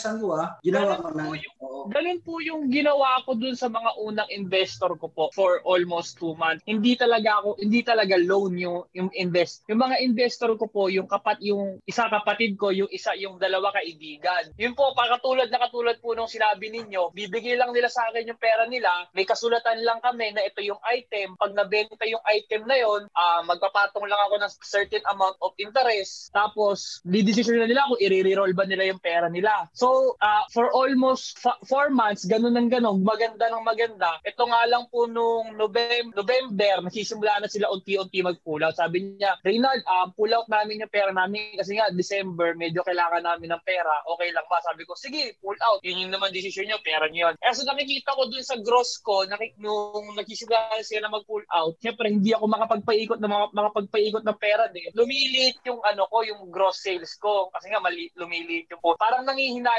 [0.03, 1.25] ininteresan ko ah, ginawa ko na.
[1.63, 1.81] Oo.
[1.91, 6.35] Ganun po yung ginawa ko dun sa mga unang investor ko po for almost two
[6.35, 6.63] months.
[6.67, 9.63] Hindi talaga ako, hindi talaga loan yung, yung invest.
[9.71, 13.71] Yung mga investor ko po, yung kapat, yung isa kapatid ko, yung isa, yung dalawa
[13.75, 14.51] kaibigan.
[14.59, 18.41] Yun po, pakatulad na katulad po nung sinabi ninyo, bibigay lang nila sa akin yung
[18.41, 21.39] pera nila, may kasulatan lang kami na ito yung item.
[21.39, 26.31] Pag nabenta yung item na yon, uh, magpapatong lang ako ng certain amount of interest.
[26.35, 29.67] Tapos, didesisyon na nila kung i-reroll ba nila yung pera nila.
[29.75, 34.21] So, uh, for almost fa- four months, ganun ng ganun, maganda ng maganda.
[34.23, 38.77] Ito nga lang po nung November, November nagsisimula na sila unti-unti mag-pull out.
[38.77, 43.25] Sabi niya, Reynald, um, pull out namin yung pera namin kasi nga December, medyo kailangan
[43.25, 43.93] namin ng pera.
[44.17, 44.61] Okay lang ba?
[44.61, 45.81] Sabi ko, sige, pull out.
[45.81, 47.35] Yun yung naman decision niyo, pera niyo yun.
[47.39, 51.79] Eh, so nakikita ko dun sa gross ko, nakik nung nagsisimula sila na mag-pull out,
[51.79, 54.91] syempre hindi ako makapagpaikot ng mga makapagpaikot ng pera din.
[54.99, 57.49] Lumilit yung ano ko, yung gross sales ko.
[57.55, 58.99] Kasi nga mali, lumilit yung po.
[58.99, 59.23] Parang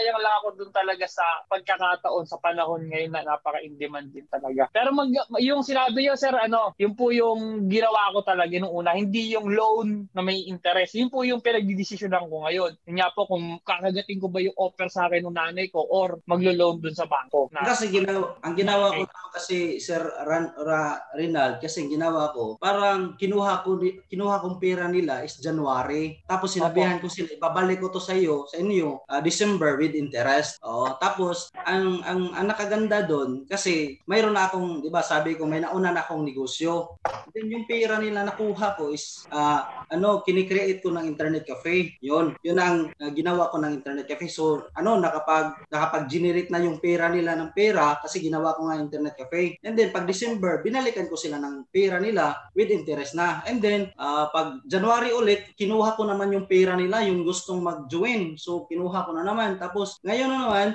[0.04, 4.68] nangihinayang lang ako dun talaga sa pagkakataon sa panahon ngayon na napaka-in-demand din talaga.
[4.76, 8.92] Pero mag, yung sinabi niyo, sir, ano, yung po yung ginawa ko talaga nung una,
[8.92, 11.00] hindi yung loan na may interest.
[11.00, 12.72] Yun po yung pinagdidesisyonan ko ngayon.
[12.90, 16.20] Yun nga po kung kakagating ko ba yung offer sa akin ng nanay ko or
[16.28, 17.48] maglo-loan dun sa bangko.
[17.56, 19.08] Na, kasi ginawa, ang ginawa okay.
[19.08, 24.86] ko kasi Sir Ran, Ra, Rinald, kasi ginawa ko, parang kinuha ko kinuha kong pera
[24.86, 26.22] nila is January.
[26.30, 30.64] Tapos sinabihan ko sila, ibabalik ko to sa iyo, sa inyo, uh, December with interest.
[30.64, 35.44] Oh, tapos ang ang, ang nakaganda doon kasi mayroon na akong, 'di ba, sabi ko
[35.44, 36.96] may nauna na akong negosyo.
[37.36, 42.00] Then yung pera nila nakuha ko is uh, ano, kinikreate ko ng internet cafe.
[42.00, 42.40] 'Yon.
[42.40, 44.32] 'Yun ang uh, ginawa ko ng internet cafe.
[44.32, 49.18] So, ano, nakapag nakapag-generate na yung pera nila ng pera kasi ginawa ko nga internet
[49.18, 49.58] cafe.
[49.66, 53.42] And then pag December, binalikan ko sila ng pera nila with interest na.
[53.50, 58.38] And then uh, pag January ulit, kinuha ko naman yung pera nila, yung gustong mag-join.
[58.38, 59.58] So, kinuha ko na naman.
[59.58, 59.73] Tapos
[60.06, 60.68] ngayon na naman,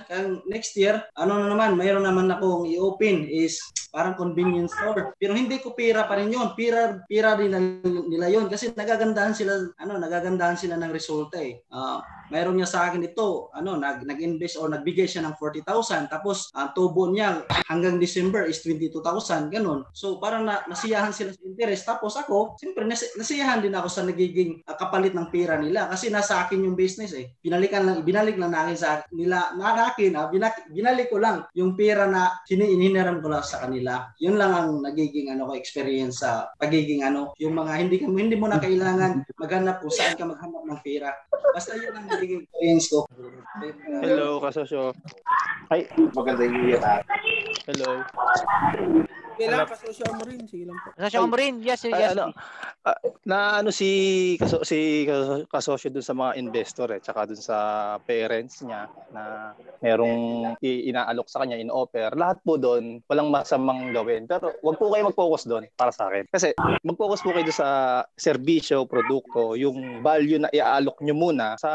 [0.50, 5.14] next year, ano na naman, mayroon naman akong i-open is parang convenience store.
[5.16, 6.52] Pero hindi ko pera pa rin yun.
[6.52, 11.64] Pira, pira din nila yun kasi nagagandahan sila, ano, nagagandahan sila ng resulta eh.
[11.72, 16.52] Uh, mayroon niya sa akin ito, ano, nag, nag-invest or nagbigay siya ng 40,000 tapos
[16.52, 19.84] ang tubo niya hanggang December is 22,000, ganun.
[19.92, 24.02] So parang na, nasiyahan sila sa interest tapos ako, siyempre nas, nasiyahan din ako sa
[24.04, 27.32] nagiging uh, kapalit ng pera nila kasi nasa akin yung business eh.
[27.40, 31.74] Binalikan lang, binalik lang nakin sa nila, na akin, ah, binak, binalik ko lang yung
[31.74, 34.08] pera na hininiram ko lang sa kanila.
[34.20, 38.50] Yun lang ang nagiging ano ko experience sa pagiging ano, yung mga hindi hindi mo
[38.50, 41.10] na kailangan maghanap kung saan ka maghanap ng pera.
[41.54, 42.98] Basta yun ang nagiging experience ko.
[44.02, 44.92] Hello, kasosyo.
[45.70, 46.58] Ay, maganda yung
[47.68, 47.90] Hello.
[49.46, 50.40] Lang, kasosyo mo rin.
[50.50, 50.88] Sige lang po.
[50.98, 51.54] Kasosyo mo rin.
[51.62, 52.18] Yes, yes.
[52.18, 52.34] ano,
[52.82, 53.88] uh, na ano si
[54.40, 55.06] kaso, si
[55.46, 57.56] kasosyo dun sa mga investor eh, tsaka dun sa
[58.02, 62.10] parents niya na merong inaalok sa kanya, in-offer.
[62.18, 64.26] Lahat po doon, walang masamang gawin.
[64.26, 66.26] Pero wag po kayo mag-focus doon para sa akin.
[66.26, 71.70] Kasi mag-focus po kayo sa serbisyo, produkto, yung value na iaalok nyo muna sa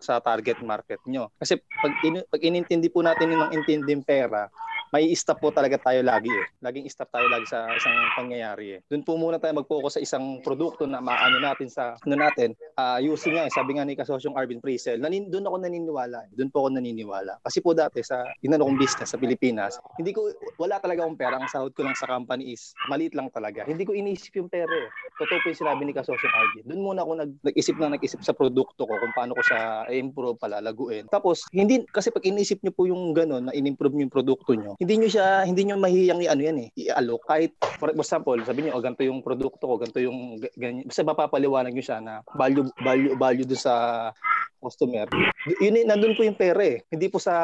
[0.00, 1.30] sa target market nyo.
[1.36, 4.48] Kasi pag, in, pag inintindi po natin yung intinding pera,
[4.92, 6.46] may stop po talaga tayo lagi eh.
[6.64, 8.80] Laging stop tayo lagi sa isang pangyayari eh.
[8.88, 12.56] Doon po muna tayo mag-focus sa isang produkto na maano natin sa ano natin.
[12.78, 16.18] Uh, using nga eh, sabi nga ni kasosyong Arvin Presel, nanin, doon ako naniniwala.
[16.30, 16.40] Eh.
[16.40, 17.36] Doon po ako naniniwala.
[17.44, 21.36] Kasi po dati sa inano kong business sa Pilipinas, hindi ko wala talaga akong pera.
[21.36, 23.68] Ang sahod ko lang sa company is maliit lang talaga.
[23.68, 24.88] Hindi ko iniisip yung pera eh.
[25.20, 26.64] Totoo po yung sinabi ni kasosyong Arvin.
[26.64, 30.38] Doon muna ako nag, nag-isip na nag-isip sa produkto ko kung paano ko siya i-improve
[30.40, 31.10] pala, laguin.
[31.10, 34.94] Tapos hindi kasi pag inisip niyo po yung gano'n na in-improve yung produkto niyo, hindi
[34.94, 38.82] niyo siya hindi niyo mahihiyang i-ano yan eh, i-alok kahit for example, sabi niyo oh,
[38.82, 40.86] ganito yung produkto ko, ganito yung ganyan.
[40.86, 44.10] Basta mapapaliwanag niyo siya na value value value do sa
[44.58, 45.06] customer.
[45.62, 46.82] Yun nandun po yung pera eh.
[46.90, 47.34] Hindi po sa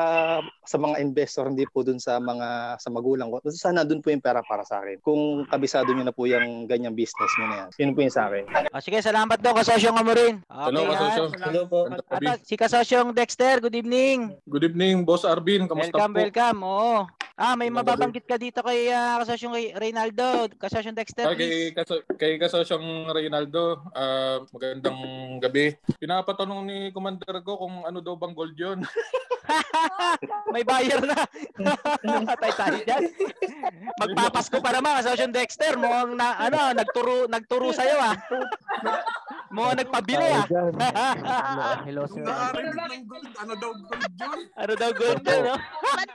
[0.66, 3.40] sa mga investor, hindi po dun sa mga sa magulang ko.
[3.40, 4.98] Basta nandun po yung pera para sa akin.
[5.00, 7.68] Kung kabisado niyo na po yung ganyang business niyo na yan.
[7.80, 8.44] Yun po yung sa akin.
[8.74, 10.42] Oh, sige, salamat daw kasosyo nga mo rin.
[10.44, 11.22] Okay, Hello, kasosyo.
[11.40, 11.80] Hello po.
[11.88, 14.34] At, si kasosyong Dexter, good evening.
[14.50, 15.70] Good evening, Boss Arvin.
[15.70, 16.20] Kamusta welcome, po?
[16.20, 16.60] Welcome, welcome.
[16.62, 16.98] Oo.
[17.34, 21.26] Ah, may mababanggit ka dito kay uh, kasosyong Reynaldo, kasosyong Dexter.
[21.34, 24.98] Okay, kay, kaso, kay kasosyong Reynaldo, uh, magandang
[25.42, 25.74] gabi.
[25.98, 28.80] Pinapatanong ni Commander ko kung ano daw bang gold yun.
[30.54, 31.18] may buyer na.
[32.30, 33.02] Patay tayo dyan.
[34.00, 35.74] Magpapasko pa naman, kasosyong Dexter.
[35.78, 38.14] Mo na, ano, nagturo, nagturo sa'yo ah.
[39.54, 40.46] Mga nagpabili ah.
[41.86, 42.22] Hello, sir.
[42.24, 44.38] Ano daw gold yun?
[44.58, 45.56] Ano daw gold yun, no?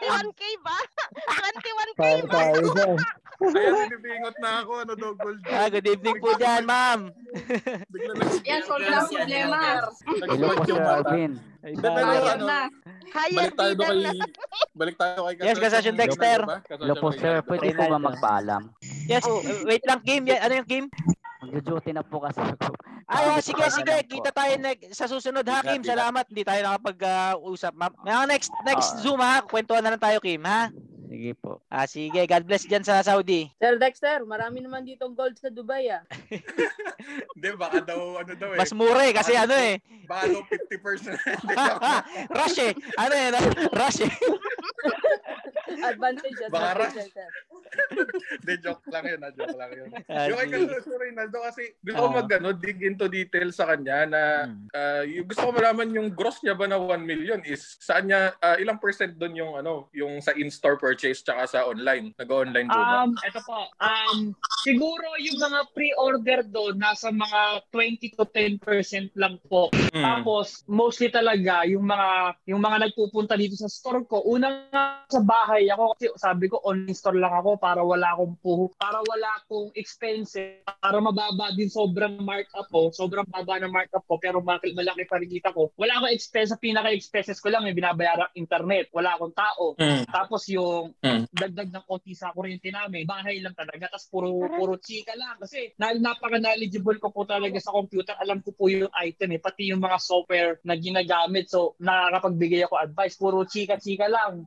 [0.04, 0.78] 21k ba?
[1.28, 2.44] 21k Tayo ba?
[3.40, 4.72] Kaya binibingot na ako.
[4.84, 5.56] Ano daw gold yun?
[5.56, 7.00] Ah, good evening po dyan, ma'am.
[8.44, 9.60] Yan, solve na ang problema.
[10.28, 11.32] Hello po, Sir Alvin.
[11.60, 12.60] Ay, Pero bye.
[13.30, 13.38] Ano.
[13.40, 14.20] Higher balik tayo bidder kay
[14.74, 16.40] balik tayo kay Yes, Kasasyon Dexter.
[16.72, 17.36] Hello po, sir.
[17.44, 18.62] Pwede po ba magpaalam?
[19.06, 19.24] Yes,
[19.64, 20.26] wait lang, Kim.
[20.26, 20.86] Yan- Ano yung Kim?
[21.40, 22.76] Mag-duty na po kasi ako.
[23.10, 23.96] Ay, oh, sige, sige.
[24.06, 25.82] Kita tayo nag, sa susunod ha, Kim.
[25.82, 26.28] Salamat.
[26.28, 27.74] Hindi tayo nakapag-usap.
[27.74, 29.00] Uh, Mga next next Ah.
[29.02, 29.42] Zoom ha.
[29.42, 30.70] Kwentuhan na lang tayo, Kim, ha?
[31.10, 31.58] Sige po.
[31.68, 32.22] Ah, sige.
[32.22, 33.50] God bless dyan sa Saudi.
[33.58, 36.06] Sir Dexter, marami naman dito gold sa Dubai ah.
[37.34, 38.60] Hindi, baka daw, ano daw eh.
[38.62, 39.82] Mas mura eh, kasi ano eh.
[40.06, 41.18] Baka daw 50%.
[42.38, 42.74] Rush eh.
[42.96, 43.28] Ano eh,
[43.72, 44.14] rush eh.
[45.70, 47.14] Advantage, Baka advantage.
[47.14, 47.30] sir.
[48.36, 49.20] Hindi, joke lang yun.
[49.22, 49.90] ah, Joke lang yun.
[50.08, 50.50] Ah, yung kay.
[50.60, 52.16] Carlos Reynaldo kasi gusto ko Ah.
[52.20, 54.66] mag ano, dig into detail sa kanya na Hmm.
[55.08, 58.58] yung gusto ko malaman yung gross niya ba na 1 million is saan niya ah,
[58.58, 63.08] ilang percent doon yung ano yung sa in-store purchase tsaka sa online nag-online po ba?
[63.08, 63.60] Um, ito po.
[63.80, 64.20] Um,
[64.68, 69.72] siguro yung mga pre-order doon nasa mga 20 to 10% lang po.
[69.96, 70.04] Mm.
[70.04, 74.22] Tapos mostly talaga yung mga yung mga nagpupunta dito sa store ko.
[74.28, 78.36] Una nga sa bahay ako kasi sabi ko online store lang ako para wala akong
[78.44, 84.04] puho, para wala akong expenses, para mababa din sobrang markup ko, sobrang baba ng markup
[84.06, 84.76] ko pero malaki,
[85.08, 85.72] pa rin kita ko.
[85.80, 89.74] Wala akong expense, pinaka-expenses ko lang yung binabayaran internet, wala akong tao.
[89.80, 90.04] Mm.
[90.10, 91.26] Tapos yung Mm.
[91.32, 93.88] dagdag ng konti sa kuryente namin, bahay lang talaga.
[93.92, 95.40] Tapos puro, puro chika lang.
[95.40, 98.16] Kasi na, napaka-knowledgeable ko po talaga sa computer.
[98.20, 99.42] Alam ko po yung item eh.
[99.42, 101.48] Pati yung mga software na ginagamit.
[101.48, 103.16] So, nakakapagbigay ako advice.
[103.16, 104.46] Puro chika-chika lang.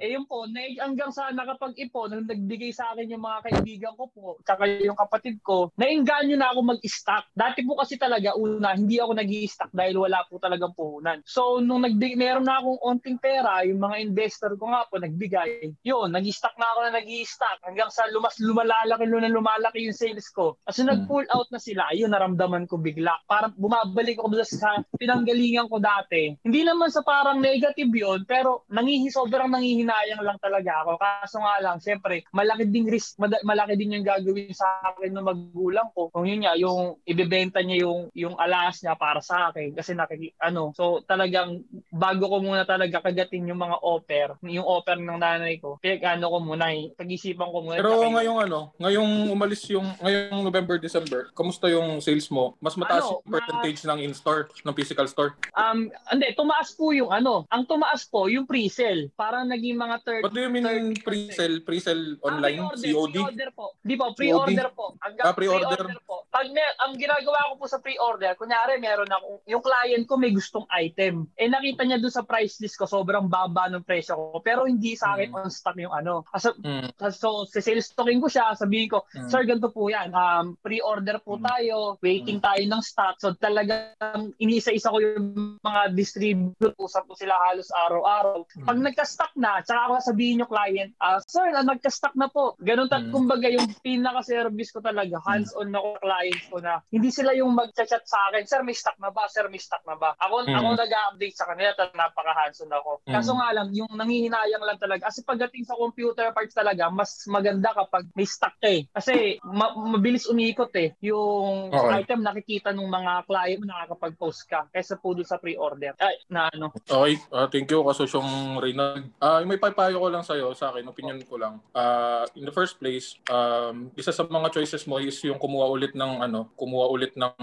[0.00, 4.08] Eh yun po, na, hanggang sa nakapag-ipon, nang nagbigay sa akin yung mga kaibigan ko
[4.10, 7.24] po, tsaka yung kapatid ko, nainganyo na ako mag-stock.
[7.36, 11.22] Dati po kasi talaga, una, hindi ako nag stock dahil wala po talagang puhunan.
[11.24, 15.72] So, nung nagbig meron na akong onting pera, yung mga investor ko nga po, nagbigay.
[15.80, 20.60] Yun, nag-stock na ako na nag-stock hanggang sa lumas lumalalaki, lumalaki, lumalaki yung sales ko.
[20.68, 23.16] As nag-pull out na sila, ayun, naramdaman ko bigla.
[23.24, 26.36] Parang bumabalik ako sa pinanggalingan ko dati.
[26.44, 31.00] Hindi naman sa parang negative yun, pero nangihi, sobrang nangihinayang lang talaga ako.
[31.00, 35.88] Kaso nga lang, syempre, malaki ding risk, malaki din yung gagawin sa akin ng magulang
[35.96, 36.12] ko.
[36.12, 39.72] Kung yun nga, yung ibebenta niya yung, yung alas niya para sa akin.
[39.72, 45.00] Kasi nakiki, ano, so talagang bago ko muna talaga kagatin yung mga offer, yung offer
[45.00, 45.69] ng nanay ko.
[45.78, 47.78] Kaya ano ko muna, eh, pag-isipan ko muna.
[47.78, 52.58] Pero yung- ngayong ano, ngayong umalis yung ngayong November December, kamusta yung sales mo?
[52.58, 55.30] Mas mataas Ano, yung percentage ng in-store, ng physical store.
[55.52, 57.44] Um, hindi, tumaas po yung ano.
[57.48, 59.12] Ang tumaas po, yung pre-sale.
[59.14, 60.22] Parang naging mga third.
[60.24, 61.60] What do you mean pre-sell?
[61.60, 62.62] Pre-sell online?
[62.62, 63.12] Ah, pre-order, COD?
[63.12, 63.66] Pre-order po.
[63.80, 64.78] Di po, pre-order COD?
[64.78, 64.86] po.
[65.00, 65.84] Ang Ah, pre-order.
[66.02, 66.16] po.
[66.30, 70.30] Pag may, ang ginagawa ko po sa pre-order, kunyari meron ako, yung client ko may
[70.30, 71.26] gustong item.
[71.34, 74.38] Eh nakita niya doon sa price list ko, sobrang baba ng presyo ko.
[74.40, 76.24] Pero hindi sa akin on stock yung ano.
[76.32, 76.88] Kasi, Mm.
[77.12, 79.28] So, sa sales stocking ko siya, sabihin ko, Mm.
[79.28, 80.08] sir, ganito po yan.
[80.10, 83.20] Um, pre-order po tayo, waiting tayo ng stock.
[83.20, 86.72] So, talagang iniisa-isa ko yung mga distributor.
[86.76, 88.46] Usap ko sila halos araw-araw.
[88.64, 92.56] Pag nagka-stock na, tsaka ako sabihin yung client, ah, sir, na nagka-stock na po.
[92.60, 93.12] Ganun, tat, Mm.
[93.12, 98.18] kumbaga, yung pinaka-service ko talaga, hands-on ako clients ko na, hindi sila yung mag-chat sa
[98.30, 99.26] akin, sir, may stock na ba?
[99.28, 100.14] Sir, may stock na ba?
[100.16, 100.56] Ako, Mm.
[100.56, 102.92] ako nag-update sa kanila, napaka-hands-on ako.
[103.04, 103.12] Mm.
[103.12, 105.10] Kaso nga lang, yung nangihinayang lang talaga.
[105.10, 108.86] Kasi pagdating sa computer parts talaga, mas maganda kapag may stock ka eh.
[108.94, 110.94] Kasi ma- mabilis umikot eh.
[111.02, 112.06] Yung Okay.
[112.06, 114.70] item nakikita ng mga client mo nakakapag-post ka.
[114.70, 115.98] Kaysa po doon sa pre-order.
[115.98, 116.70] Ay, na ano.
[116.86, 119.10] Okay, ah, thank you kasosyong Reynald.
[119.18, 121.58] Ah, yung may papayo ko lang sa'yo, sa akin, opinion ko lang.
[121.74, 125.98] Ah, in the first place, um, isa sa mga choices mo is yung kumuha ulit
[125.98, 127.34] ng ano, kumuha ulit ng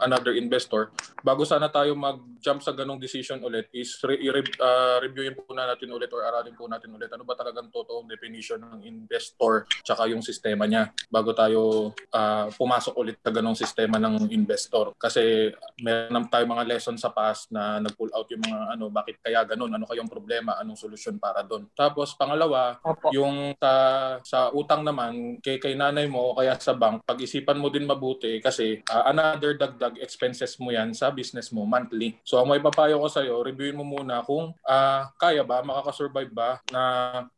[0.00, 0.88] another investor.
[1.20, 5.68] Bago sana tayo mag-jump sa ganong decision ulit is re- i-re- ah, reviewin po na
[5.68, 10.12] natin ulit or aralin po natin ulit ano ba talagang totoong definition ng investor tsaka
[10.12, 14.92] yung sistema niya bago tayo ah, pumasok ulit sa ganong sistema ng investor.
[15.00, 15.48] Kasi
[15.80, 19.40] meron naman tayo mga lesson sa past na nag-pull out yung mga ano, bakit kaya
[19.48, 21.64] ganun, ano kayong problema, anong solusyon para doon.
[21.72, 22.76] Tapos pangalawa,
[23.14, 23.72] yung sa
[24.20, 28.42] sa utang naman kay kay nanay mo o kaya sa bank, pag-isipan mo din mabuti
[28.42, 32.18] kasi ah, another dagdag expenses mo yan sa business mo monthly.
[32.26, 36.32] So ang may papayo ko sa iyo, reviewin mo muna kung ah, kaya ba, makakasurvive
[36.34, 36.82] ba na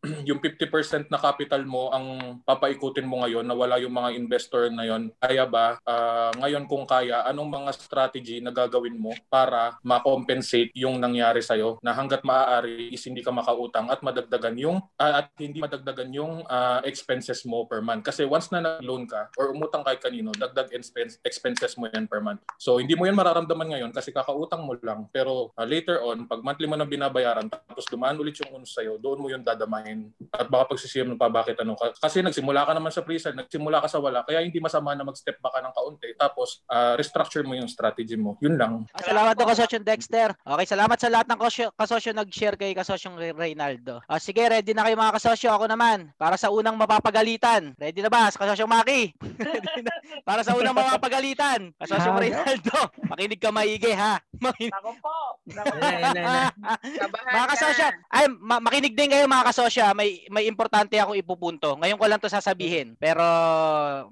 [0.28, 4.88] yung 50% na capital mo ang papaikutin mo ngayon na wala yung mga investor na
[4.88, 5.14] yon.
[5.20, 10.96] Kaya ba ah, ngayon kung kaya, anong mga strategy na gagawin mo para ma-compensate yung
[10.96, 15.60] nangyari sa'yo na hanggat maaari is hindi ka makautang at madagdagan yung ah, at hindi
[15.60, 18.08] madagdagan yung na expenses mo per month.
[18.08, 22.24] Kasi once na nag-loan ka or umutang kahit kanino, dagdag expense, expenses mo yan per
[22.24, 22.40] month.
[22.56, 25.10] So hindi mo yan mararamdaman ngayon kasi kakautang mo lang.
[25.12, 28.96] Pero uh, later on, pag monthly mo na binabayaran, tapos dumaan ulit yung unos sa'yo,
[28.96, 29.91] doon mo yung dadamahin.
[30.32, 31.76] At baka pagsisiyam mo pa bakit ano.
[31.76, 35.38] Kasi nagsimula ka naman sa pre-sale, nagsimula ka sa wala, kaya hindi masama na mag-step
[35.38, 36.08] back ka ng kaunti.
[36.16, 38.36] Tapos uh, restructure mo yung strategy mo.
[38.40, 38.72] Yun lang.
[38.96, 40.32] Ah, salamat po kasosyo Dexter.
[40.42, 44.00] Okay, salamat sa lahat ng kasosyo, kasosyo nag-share kay kasosyong Reynaldo.
[44.08, 45.52] Ah, sige, ready na kayo mga kasosyo.
[45.52, 47.76] Ako naman, para sa unang mapapagalitan.
[47.76, 48.32] Ready na ba?
[48.32, 49.12] Sa kasosyong Maki.
[50.28, 51.72] para sa unang mapapagalitan.
[51.76, 52.78] Kasosyong Reynaldo.
[53.10, 54.16] Makinig ka maigi ha.
[54.40, 54.72] Makinig.
[54.72, 55.16] Ako po.
[57.36, 59.81] mga kasosyo, ay ma- makinig din kayo mga kasosyo.
[59.90, 61.74] May may importante ako ipupunto.
[61.82, 62.94] Ngayon ko lang to sasabihin.
[63.02, 63.26] Pero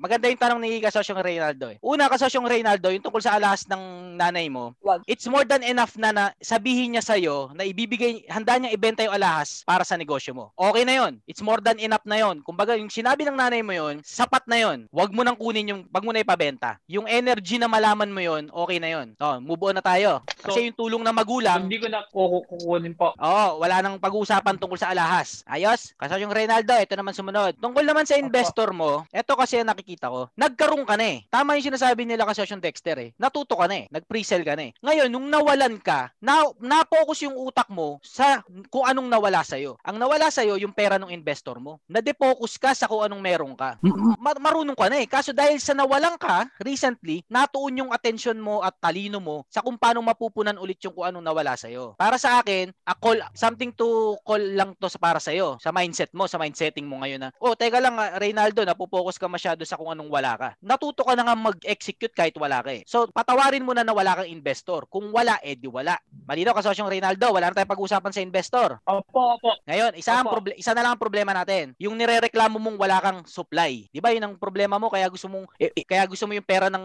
[0.03, 1.71] maganda yung tanong ni kasosyong Reynaldo.
[1.71, 1.79] Eh.
[1.79, 4.75] Una kasosyong Reynaldo, yung tungkol sa alahas ng nanay mo.
[4.83, 5.07] Wag.
[5.07, 9.07] It's more than enough na, na sabihin niya sa iyo na ibibigay handa niya ibenta
[9.07, 10.51] yung alahas para sa negosyo mo.
[10.59, 11.23] Okay na 'yon.
[11.31, 12.43] It's more than enough na 'yon.
[12.43, 14.91] Kumbaga yung sinabi ng nanay mo 'yon, sapat na 'yon.
[14.91, 16.83] Huwag mo nang kunin yung wag mo na ipabenta.
[16.91, 19.15] Yung energy na malaman mo 'yon, okay na 'yon.
[19.21, 20.25] Oh, move on na tayo.
[20.41, 23.13] Kasi yung tulong ng magulang, Hindi ko na kukunin po.
[23.21, 25.45] Oo, wala nang pag-uusapan tungkol sa alahas.
[25.61, 25.93] Ayos?
[25.93, 27.53] Kasi yung Reynaldo, ito naman sumunod.
[27.61, 30.33] Tungkol naman sa investor mo, ito kasi ang nakikita ko.
[30.33, 31.29] Nagkaroon ka na eh.
[31.29, 33.11] Tama yung sinasabi nila kasi yung Dexter eh.
[33.21, 33.93] Natuto ka na eh.
[33.93, 34.75] Nag-pre-sell ka na eh.
[34.81, 38.41] Ngayon, nung nawalan ka, na, na-focus yung utak mo sa
[38.73, 39.77] kung anong nawala sa'yo.
[39.85, 41.77] Ang nawala sa'yo, yung pera ng investor mo.
[41.85, 43.77] Na-defocus ka sa kung anong meron ka.
[44.17, 45.07] Ma- marunong ka na eh.
[45.11, 49.77] Kaso dahil sa nawalan ka, recently, natuon yung attention mo at talino mo sa kung
[49.77, 52.01] paano mapupunan ulit yung kung anong nawala sa'yo.
[52.01, 55.50] Para sa akin, a call, something to call lang to sa para sa'yo.
[55.59, 59.27] Sa mindset mo, sa mindsetting mo ngayon na, oh, teka lang, ah, Reynaldo, napopokus ka
[59.27, 60.49] masyado sa kung anong wala ka.
[60.63, 62.85] Natuto ka na nga mag-execute kahit wala ka eh.
[62.87, 64.85] So, patawarin mo na na wala kang investor.
[64.87, 65.97] Kung wala, eh di wala.
[66.29, 68.79] Malinaw ka, sosyong Reynaldo, wala na tayong pag-usapan sa investor.
[68.85, 69.51] Opo, opo.
[69.67, 71.73] Ngayon, isa, ang proble- isa na lang ang problema natin.
[71.81, 73.89] Yung nirereklamo mong wala kang supply.
[73.89, 74.93] Di ba yun ang problema mo?
[74.93, 76.85] Kaya gusto mong, eh, eh, kaya gusto mo yung pera ng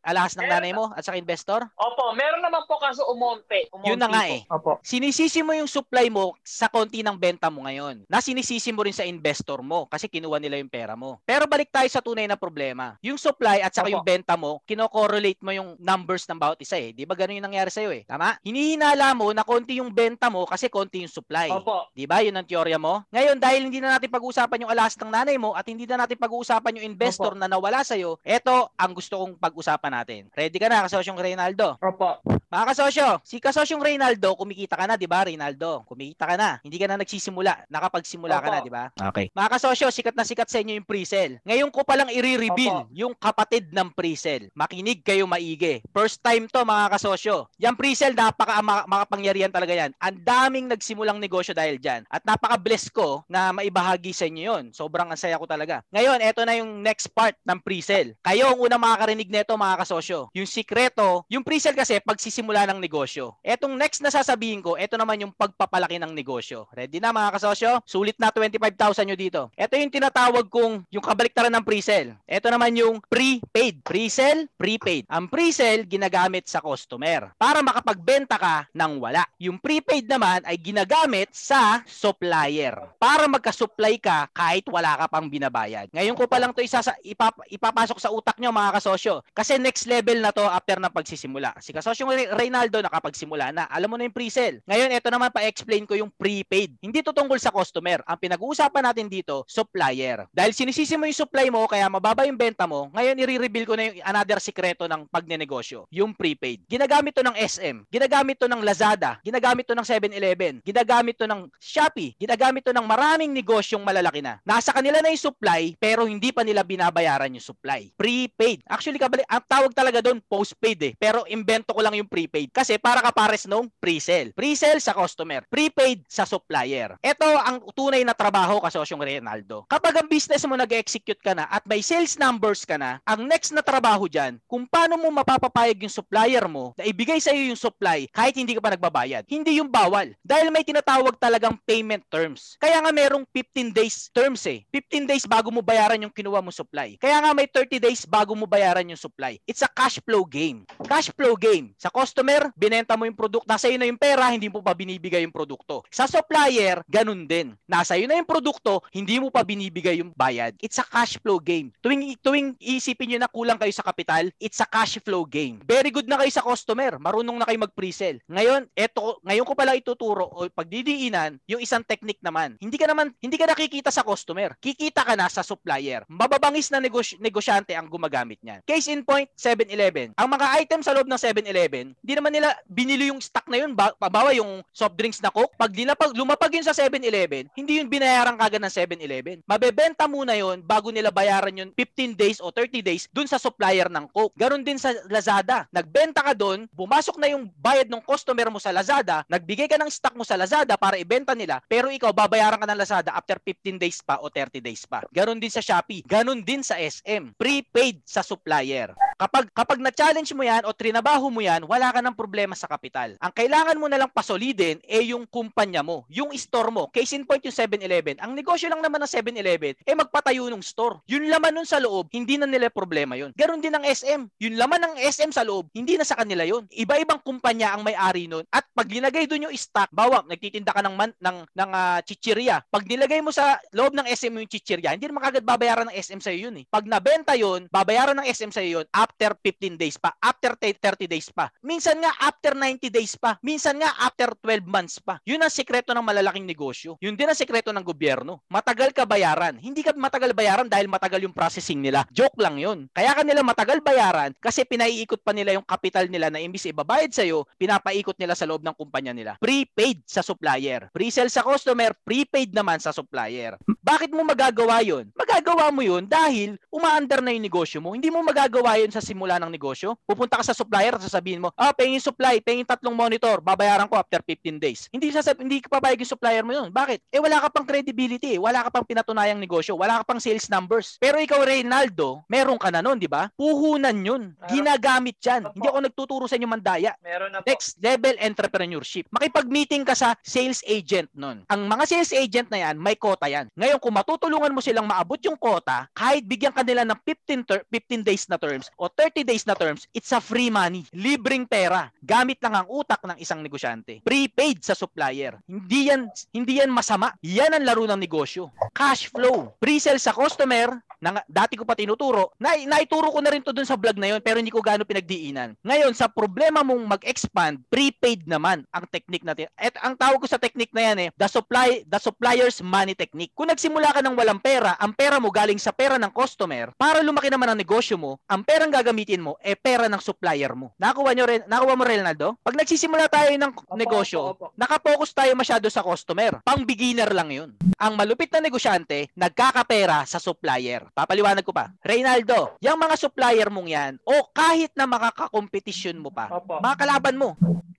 [0.00, 1.66] alahas ng nanay mo at sa investor?
[1.74, 3.66] Opo, meron naman po kaso umonte.
[3.74, 4.30] umonte Yun na nga po.
[4.30, 4.40] eh.
[4.46, 4.70] Opo.
[4.86, 8.05] Sinisisi mo yung supply mo sa konti ng benta mo ngayon.
[8.06, 11.18] Na sinisisi mo rin sa investor mo kasi kinuha nila yung pera mo.
[11.26, 12.94] Pero balik tayo sa tunay na problema.
[13.02, 13.98] Yung supply at saka Opo.
[13.98, 16.94] yung benta mo, kino-correlate mo yung numbers ng bawat isa eh.
[16.94, 18.06] Di ba ganun yung nangyari sa'yo eh?
[18.06, 18.38] Tama?
[18.46, 21.50] Hinihinala mo na konti yung benta mo kasi konti yung supply.
[21.50, 21.90] Opo.
[21.90, 22.22] Di ba?
[22.22, 23.02] Yun ang teorya mo.
[23.10, 26.14] Ngayon, dahil hindi na natin pag-uusapan yung alas ng nanay mo at hindi na natin
[26.14, 27.42] pag-uusapan yung investor Opo.
[27.42, 30.30] na nawala sa'yo, eto ang gusto kong pag-usapan natin.
[30.30, 31.74] Ready ka na, kasosyong Reynaldo?
[31.82, 32.22] Opo.
[32.46, 35.82] Mga kasosyo, si kasosyong Reynaldo, kumikita ka na, di ba, Reynaldo?
[35.82, 36.62] Kumikita ka na.
[36.62, 37.66] Hindi ka na nagsisimula.
[37.96, 38.52] Nakapagsimula ka Opo.
[38.52, 38.84] na, di ba?
[39.08, 39.26] Okay.
[39.32, 41.40] Mga kasosyo, sikat na sikat sa inyo yung pre-sale.
[41.48, 42.92] Ngayon ko palang i-reveal Opo.
[42.92, 44.52] yung kapatid ng pre-sale.
[44.52, 45.80] Makinig kayo maigi.
[45.96, 47.48] First time to, mga kasosyo.
[47.56, 49.96] Yung pre-sale, napaka ma- makapangyarihan talaga yan.
[49.96, 52.04] Ang daming nagsimulang negosyo dahil dyan.
[52.12, 54.64] At napaka-bless ko na maibahagi sa inyo yun.
[54.76, 55.80] Sobrang ang saya ko talaga.
[55.88, 58.12] Ngayon, eto na yung next part ng pre-sale.
[58.20, 60.28] Kayo ang unang makakarinig nito, mga kasosyo.
[60.36, 63.32] Yung sikreto, yung pre-sale kasi pagsisimula ng negosyo.
[63.40, 66.68] Etong next na sasabihin ko, eto naman yung pagpapalaki ng negosyo.
[66.76, 67.75] Ready na mga kasosyo?
[67.84, 69.40] Sulit na 25,000 nyo dito.
[69.58, 72.16] Ito yung tinatawag kong yung kabaliktaran ng pre-sale.
[72.24, 73.84] Ito naman yung prepaid.
[73.84, 75.04] Pre-sale, prepaid.
[75.12, 79.24] Ang pre-sale ginagamit sa customer para makapagbenta ka ng wala.
[79.42, 85.90] Yung prepaid naman ay ginagamit sa supplier para magka-supply ka kahit wala ka pang binabayad.
[85.92, 89.20] Ngayon ko pa lang to isasa, ipap, ipapasok sa utak nyo mga kasosyo.
[89.32, 91.56] Kasi next level na to after ng pagsisimula.
[91.60, 93.64] Si kasosyong Re- Reynaldo nakapagsimula na.
[93.68, 94.62] Alam mo na yung pre-sale.
[94.64, 96.78] Ngayon, ito naman pa-explain ko yung prepaid.
[96.78, 97.65] Hindi to tungkol sa customer.
[98.06, 100.28] Ang pinag-uusapan natin dito, supplier.
[100.30, 103.90] Dahil sinisisi mo yung supply mo, kaya mababa yung benta mo, ngayon i-reveal ko na
[103.90, 106.62] yung another sikreto ng pagnenegosyo, yung prepaid.
[106.70, 111.48] Ginagamit to ng SM, ginagamit to ng Lazada, ginagamit to ng 7-Eleven, ginagamit to ng
[111.56, 114.38] Shopee, ginagamit to ng maraming negosyong malalaki na.
[114.46, 117.90] Nasa kanila na yung supply, pero hindi pa nila binabayaran yung supply.
[117.94, 118.62] Prepaid.
[118.66, 120.92] Actually, kabali, ang tawag talaga doon, postpaid eh.
[120.98, 122.50] Pero invento ko lang yung prepaid.
[122.50, 124.34] Kasi para ka pares nung pre-sale.
[124.34, 125.44] Pre-sale sa customer.
[125.48, 126.98] Prepaid sa supplier.
[127.00, 129.64] Ito ang tunay na trabaho kasosyong Reynaldo.
[129.68, 133.52] Kapag ang business mo nag-execute ka na at may sales numbers ka na, ang next
[133.52, 137.60] na trabaho dyan, kung paano mo mapapapayag yung supplier mo na ibigay sa iyo yung
[137.60, 139.24] supply kahit hindi ka pa nagbabayad.
[139.28, 140.12] Hindi yung bawal.
[140.24, 142.56] Dahil may tinatawag talagang payment terms.
[142.58, 144.64] Kaya nga merong 15 days terms eh.
[144.72, 146.96] 15 days bago mo bayaran yung kinuha mo supply.
[146.96, 149.38] Kaya nga may 30 days bago mo bayaran yung supply.
[149.44, 150.64] It's a cash flow game.
[150.88, 151.76] Cash flow game.
[151.76, 155.22] Sa customer, binenta mo yung produkto, nasa iyo na yung pera, hindi mo pa binibigay
[155.22, 155.84] yung produkto.
[155.92, 157.45] Sa supplier, ganun din.
[157.68, 160.56] Nasa iyo na yung produkto, hindi mo pa binibigay yung bayad.
[160.58, 161.70] It's a cash flow game.
[161.84, 165.60] Tuwing tuwing isipin niyo na kulang kayo sa kapital, it's a cash flow game.
[165.62, 168.18] Very good na kayo sa customer, marunong na kayo mag-pre-sell.
[168.26, 172.56] Ngayon, eto ngayon ko pala ituturo o pagdidiinan yung isang technique naman.
[172.56, 174.56] Hindi ka naman hindi ka nakikita sa customer.
[174.56, 176.08] Kikita ka na sa supplier.
[176.08, 178.64] Mababangis na negosy- negosyante ang gumagamit niyan.
[178.64, 180.16] Case in point, 7-Eleven.
[180.16, 183.76] Ang mga item sa loob ng 7-Eleven, hindi naman nila binili yung stock na yun.
[183.76, 185.52] Ba- bawa yung soft drinks na Coke.
[185.60, 189.38] Pag linapag, lumapag yun sa 7-Eleven, hindi yun binayaran kagad ng 7-Eleven.
[189.44, 193.92] Mabebenta muna yun bago nila bayaran yun 15 days o 30 days dun sa supplier
[193.92, 194.32] ng Coke.
[194.40, 195.68] Ganon din sa Lazada.
[195.68, 199.92] Nagbenta ka dun, bumasok na yung bayad ng customer mo sa Lazada, nagbigay ka ng
[199.92, 203.76] stock mo sa Lazada para ibenta nila, pero ikaw babayaran ka ng Lazada after 15
[203.76, 205.04] days pa o 30 days pa.
[205.12, 206.06] Ganon din sa Shopee.
[206.06, 207.34] Ganon din sa SM.
[207.34, 208.94] Prepaid sa supplier.
[209.16, 213.16] Kapag kapag na-challenge mo 'yan o trinabaho mo 'yan, wala ka ng problema sa kapital.
[213.18, 216.86] Ang kailangan mo na lang pasolidin eh yung kumpanya mo, yung store mo.
[216.92, 218.22] Case in point yung 7-Eleven.
[218.22, 221.02] Ang negosyo lang naman ng 7-Eleven eh magpatayo ng store.
[221.10, 223.34] Yung laman nun sa loob, hindi na nila problema 'yun.
[223.34, 224.22] Ganon din ng SM.
[224.46, 226.64] Yung laman ng SM sa loob, hindi na sa kanila 'yun.
[226.70, 230.94] Iba-ibang kumpanya ang may-ari nun at pag linagay doon yung stock, bawa nagtitinda ka ng
[230.94, 232.62] man, ng ng uh, chichirya.
[232.70, 236.30] Pag nilagay mo sa loob ng SM yung chichirya, hindi naman babayaran ng SM sa
[236.30, 236.64] yun eh.
[236.68, 241.28] Pag nabenta yun, babayaran ng SM sa yun after 15 days pa, after 30 days
[241.32, 241.50] pa.
[241.64, 245.18] Minsan nga after 90 days pa, minsan nga after 12 months pa.
[245.24, 247.00] Yun ang sekreto ng malalaking negosyo.
[247.00, 248.44] Yun din ang sekreto ng gobyerno.
[248.52, 249.56] Matagal ka bayaran.
[249.56, 252.04] Hindi ka matagal bayaran dahil matagal yung processing nila.
[252.12, 252.86] Joke lang yun.
[252.92, 257.24] Kaya kanila matagal bayaran kasi pinaiikot pa nila yung capital nila na imbis ibabayad sa
[257.24, 259.32] iyo, pinapaikot nila sa loob ng kumpanya nila.
[259.40, 260.92] Prepaid sa supplier.
[260.92, 263.56] Pre-sell sa customer, prepaid naman sa supplier.
[263.86, 265.08] Bakit mo magagawa yun?
[265.14, 267.94] Magagawa mo yun dahil umaandar na yung negosyo mo.
[267.94, 269.94] Hindi mo magagawa yun sa simula ng negosyo.
[270.02, 273.94] Pupunta ka sa supplier at sasabihin mo, ah, pengin supply, pengin tatlong monitor, babayaran ko
[273.94, 274.90] after 15 days.
[274.90, 276.74] Hindi sasab hindi ka papayag yung supplier mo yun.
[276.74, 277.05] Bakit?
[277.14, 278.40] Eh wala ka pang credibility, eh.
[278.40, 280.98] wala ka pang pinatunayang negosyo, wala ka pang sales numbers.
[280.98, 283.30] Pero ikaw, Reynaldo, meron ka na nun, di ba?
[283.38, 284.34] Puhunan yun.
[284.50, 285.48] Ginagamit yan.
[285.54, 286.98] Hindi ako nagtuturo sa inyo mandaya.
[287.00, 287.46] Meron na po.
[287.46, 289.06] Next level entrepreneurship.
[289.14, 291.46] Makipag-meeting ka sa sales agent nun.
[291.46, 293.46] Ang mga sales agent na yan, may quota yan.
[293.54, 297.64] Ngayon, kung matutulungan mo silang maabot yung quota, kahit bigyan ka nila ng 15, ter-
[297.70, 300.82] 15 days na terms o 30 days na terms, it's a free money.
[300.90, 301.88] Libreng pera.
[302.02, 304.02] Gamit lang ang utak ng isang negosyante.
[304.02, 305.38] Prepaid sa supplier.
[305.46, 307.10] Hindi yan, hindi yan masama.
[307.18, 308.54] Yan ang laro ng negosyo.
[308.70, 309.50] Cash flow.
[309.58, 313.68] Pre-sell sa customer, na dati ko pa tinuturo, na, naituro ko na rin to dun
[313.68, 315.56] sa vlog na yun, pero hindi ko gaano pinagdiinan.
[315.60, 319.50] Ngayon, sa problema mong mag-expand, prepaid naman ang technique natin.
[319.56, 323.32] At ang tawag ko sa technique na yan eh, the supply the supplier's money technique.
[323.36, 327.04] Kung nagsimula ka ng walang pera, ang pera mo galing sa pera ng customer, para
[327.04, 330.72] lumaki naman ang negosyo mo, ang perang gagamitin mo eh pera ng supplier mo.
[330.80, 332.40] Nakuha nyo rin, nakuha mo Renaldo?
[332.40, 334.54] Pag nagsisimula tayo ng negosyo, opo, opo.
[334.56, 336.40] nakapokus tayo masyado sa customer.
[336.42, 337.50] Pang beginner lang 'yun.
[337.80, 340.84] Ang malupit na negosyante, nagkakapera sa supplier.
[340.92, 341.72] Papaliwanag ko pa.
[341.80, 346.60] Reynaldo, yung mga supplier mong 'yan o kahit na makakakompetisyon mo pa, Opo.
[346.60, 347.32] mga kalaban mo,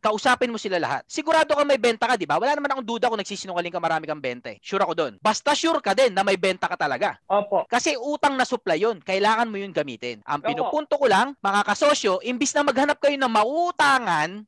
[0.08, 1.03] kausapin mo sila lahat.
[1.03, 2.39] Sigurado ka may benta ka, di ba?
[2.39, 4.55] Wala naman akong duda kung nagsisinungaling ka marami kang benta.
[4.55, 4.58] eh.
[4.64, 5.14] Sure ako doon.
[5.20, 7.20] Basta sure ka din na may benta ka talaga.
[7.28, 7.68] Opo.
[7.68, 9.03] Kasi utang na supply yun.
[9.03, 10.24] Kailangan mo yun gamitin.
[10.24, 10.47] Ang Opo.
[10.47, 14.47] pinupunto ko lang, mga kasosyo, imbis na maghanap kayo ng mautangan,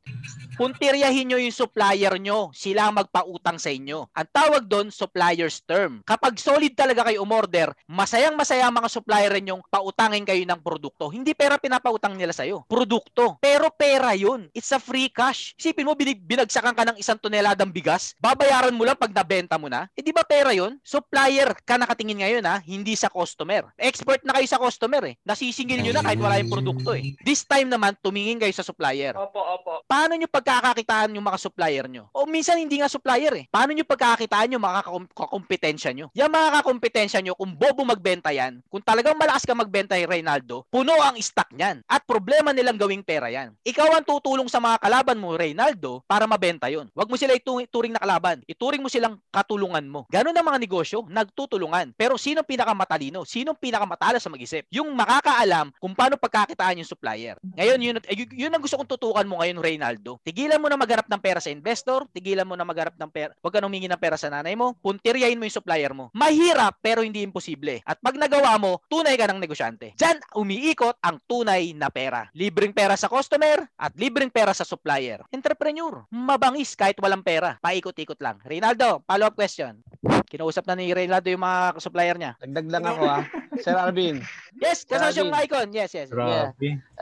[0.56, 2.52] puntiryahin nyo yung supplier nyo.
[2.52, 4.12] Sila ang magpautang sa inyo.
[4.12, 6.04] Ang tawag doon, supplier's term.
[6.04, 11.08] Kapag solid talaga kayo umorder, masayang masaya ang mga supplier ninyong pautangin kayo ng produkto.
[11.08, 12.68] Hindi pera pinapautang nila sa'yo.
[12.68, 13.40] Produkto.
[13.40, 14.52] Pero pera yun.
[14.52, 15.49] It's a free cash.
[15.56, 19.72] Isipin mo, binig, binagsakan ka ng isang toneladang bigas, babayaran mo lang pag nabenta mo
[19.72, 19.90] na.
[19.98, 20.78] Eh di ba pera yun?
[20.84, 23.72] Supplier ka nakatingin ngayon ha, hindi sa customer.
[23.80, 25.16] Expert na kayo sa customer eh.
[25.26, 27.16] Nasisingil nyo na kahit wala yung produkto eh.
[27.24, 29.16] This time naman, tumingin kayo sa supplier.
[29.16, 29.74] Opo, opo.
[29.90, 32.12] Paano nyo pagkakakitaan yung mga supplier nyo?
[32.14, 33.46] O minsan hindi nga supplier eh.
[33.48, 36.12] Paano nyo pagkakakitaan yung mga kakom- kakompetensya nyo?
[36.14, 40.68] Yung mga kakompetensya nyo, kung bobo magbenta yan, kung talagang malakas ka magbenta yung Reynaldo,
[40.68, 41.82] puno ang stock niyan.
[41.88, 43.56] At problema nilang gawing pera yan.
[43.64, 46.92] Ikaw ang tutulong sa mga kalaban mo, Reynaldo, para mabenta yon.
[46.92, 48.44] Huwag mo sila itu- ituring na kalaban.
[48.44, 50.04] Ituring mo silang katulungan mo.
[50.12, 51.96] Ganun ang mga negosyo, nagtutulungan.
[51.96, 53.24] Pero sino pinakamatalino?
[53.24, 54.68] Sino pinakamatalas sa mag-isip?
[54.68, 57.40] Yung makakaalam kung paano pagkakitaan yung supplier.
[57.56, 57.96] Ngayon, yun,
[58.36, 60.20] yun, ang gusto kong tutukan mo ngayon, Reynaldo.
[60.28, 63.54] Tigilan mo na maghanap ng pera sa investor, tigilan mo na maghanap ng pera, huwag
[63.56, 66.10] ka humingi ng pera sa nanay mo, puntiryahin mo yung supplier mo.
[66.18, 67.86] Mahirap, pero hindi imposible.
[67.86, 69.94] At pag nagawa mo, tunay ka ng negosyante.
[69.94, 72.26] Diyan, umiikot ang tunay na pera.
[72.34, 75.19] Libreng pera sa customer at libreng pera sa supplier.
[75.28, 77.60] Entrepreneur, mabangis kahit walang pera.
[77.60, 78.40] Paikot-ikot lang.
[78.44, 79.84] Reynaldo, follow-up question.
[80.30, 82.40] Kinausap na ni Reynaldo yung mga supplier niya.
[82.40, 83.24] Dagdag lang ako ah.
[83.60, 84.24] Sir Arvin.
[84.56, 85.46] Yes, kasosyong Grabe.
[85.46, 85.68] icon.
[85.70, 86.10] Yes, yes.
[86.10, 86.52] Yeah.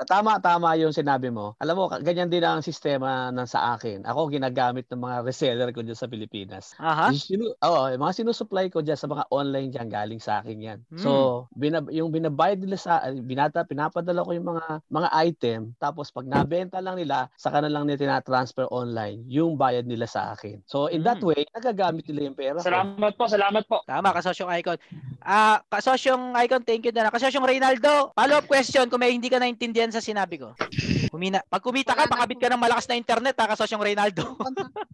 [0.03, 1.55] Tama, tama yung sinabi mo.
[1.57, 4.03] Alam mo, ganyan din ang sistema ng sa akin.
[4.03, 6.75] Ako, ginagamit ng mga reseller ko dyan sa Pilipinas.
[6.77, 7.09] Aha.
[7.09, 10.79] Sinu- Oo, yung mga sinusupply ko dyan sa mga online dyan, galing sa akin yan.
[10.87, 10.99] Hmm.
[10.99, 11.11] So,
[11.51, 16.77] binab- yung binabayad nila sa, binata, pinapadala ko yung mga mga item, tapos pag nabenta
[16.77, 20.61] lang nila, saka na lang nila tinatransfer online yung bayad nila sa akin.
[20.65, 21.31] So, in that Hmm.
[21.31, 22.63] way, nagagamit nila yung pera ko.
[22.63, 23.77] Salamat po, salamat po.
[23.83, 24.77] Tama, kasosyong icon.
[25.27, 27.11] Ah, kasosyong icon, thank you na.
[27.11, 30.55] Kasosyong Reynaldo, follow-up question kung may hindi ka naintindihan sa sinabi ko.
[31.11, 31.43] Kumina.
[31.51, 34.23] Pag kumita ka, pakabit ka ng malakas na internet, ha, kasosyong Reynaldo.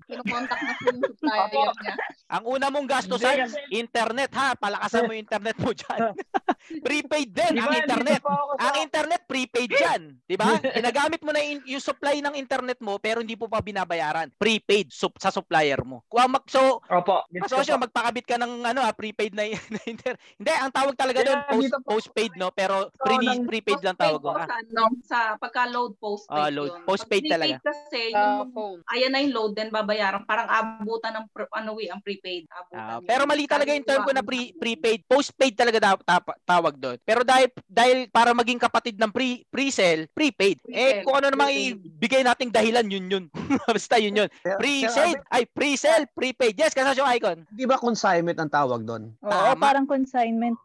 [0.09, 1.93] Kinokontak na po yung supplier niya.
[2.34, 4.57] Ang una mong gastusan, internet ha.
[4.57, 6.17] Palakasan mo yung internet mo dyan.
[6.88, 8.21] prepaid din Di ang internet.
[8.57, 10.01] Ang internet prepaid dyan.
[10.25, 10.57] Di ba?
[10.81, 14.34] Ginagamit mo na yung, supply ng internet mo pero hindi po pa binabayaran.
[14.34, 16.01] Prepaid sup, sa supplier mo.
[16.09, 17.21] Kung mag, so, Opo.
[17.29, 19.45] Kasosyo, magpakabit ka ng ano, ah, prepaid na,
[19.77, 20.22] na internet.
[20.34, 22.49] Hindi, ang tawag talaga Kaya doon, post, postpaid, no?
[22.49, 24.30] Pero So, pre, ng prepaid lang postpaid tawag ko.
[24.30, 24.43] Ah.
[24.43, 26.69] Sa, ano, sa pagka-load postpaid Ah, load.
[26.69, 26.82] yun.
[26.84, 27.55] Postpaid Pag talaga.
[27.61, 28.80] kasi, yung, phone.
[28.88, 30.21] ayan na yung load, then babayaran.
[30.24, 32.43] Parang abutan ng, pre- ano eh, ang prepaid.
[32.47, 33.05] Abutan yun.
[33.05, 34.99] pero mali talaga yung term ko na pre, prepaid.
[35.03, 36.97] Postpaid talaga da, tap- tawag doon.
[37.01, 40.59] Pero dahil dahil para maging kapatid ng pre, pre-sale, prepaid.
[40.65, 43.26] Eh Pre-sale, kung ano namang ibigay nating dahilan, yun yun.
[43.67, 44.30] Basta yun yun.
[44.41, 46.53] Pre-sale, ay pre-sale, prepaid.
[46.53, 47.45] Yes, kasi yung icon.
[47.49, 49.13] Di ba consignment ang tawag doon?
[49.19, 50.03] Oo, parang consignment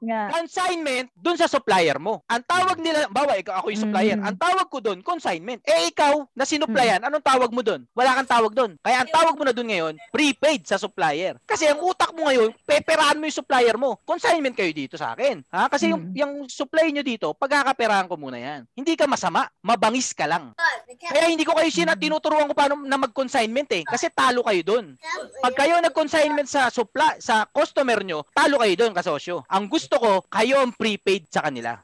[0.03, 0.32] nga.
[0.32, 2.22] Consignment dun sa supplier mo.
[2.30, 4.16] Ang tawag nila, bawa ikaw ako yung supplier.
[4.18, 4.26] Mm.
[4.26, 5.61] Ang tawag ko dun, consignment.
[5.66, 7.84] Eh ikaw na sinuplayan, anong tawag mo dun?
[7.93, 8.72] Wala kang tawag dun.
[8.80, 11.36] Kaya ang tawag mo na dun ngayon, prepaid sa supplier.
[11.45, 14.01] Kasi ang utak mo ngayon, peperahan mo yung supplier mo.
[14.07, 15.45] Consignment kayo dito sa akin.
[15.53, 15.68] Ha?
[15.68, 18.61] Kasi yung, yung supply nyo dito, pagkakaperahan ko muna yan.
[18.72, 20.57] Hindi ka masama, mabangis ka lang.
[20.99, 23.84] Kaya hindi ko kayo sina tinuturuan ko paano na mag-consignment eh.
[23.84, 24.86] Kasi talo kayo dun.
[25.45, 29.28] Pag kayo nag-consignment sa supply, sa customer nyo, talo kayo dun kasosyo.
[29.49, 31.76] Ang gusto ko, kayo ang prepaid sa kanila.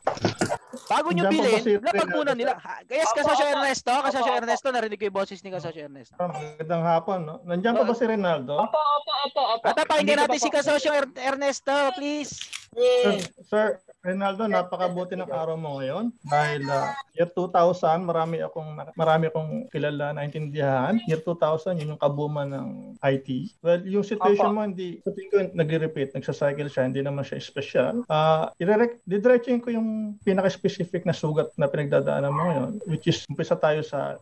[0.85, 2.59] Bago nyo bilhin, lapag muna nila.
[2.61, 6.15] Ha, Kaya kasosyo Ernesto, kasosyo Ernesto, narinig ko yung boses ni kasosyo Ernesto.
[6.19, 7.35] Magandang hapon, no?
[7.47, 8.55] Nandiyan pa ba si Rinaldo?
[8.59, 9.65] Opo, opo, opo, opo.
[9.65, 12.37] At pakinggan natin si kasosyo Er- Ernesto, please.
[12.75, 13.13] Sir,
[13.47, 13.67] Sir
[14.05, 20.13] Rinaldo, napakabuti ng araw mo ngayon dahil uh, year 2000, marami akong marami akong kilala
[20.13, 21.01] na intindihan.
[21.09, 22.69] Year 2000, yun yung kabuman ng
[23.01, 23.57] IT.
[23.65, 24.57] Well, yung situation Opo.
[24.61, 28.05] mo hindi sa tingin ko nagre-repeat, nagsa-cycle siya, hindi naman siya special.
[28.13, 28.53] Uh,
[29.09, 34.21] didiretsuhin ko yung pinaka-specific na sugat na pinagdadaanan mo ngayon, which is umpisa tayo sa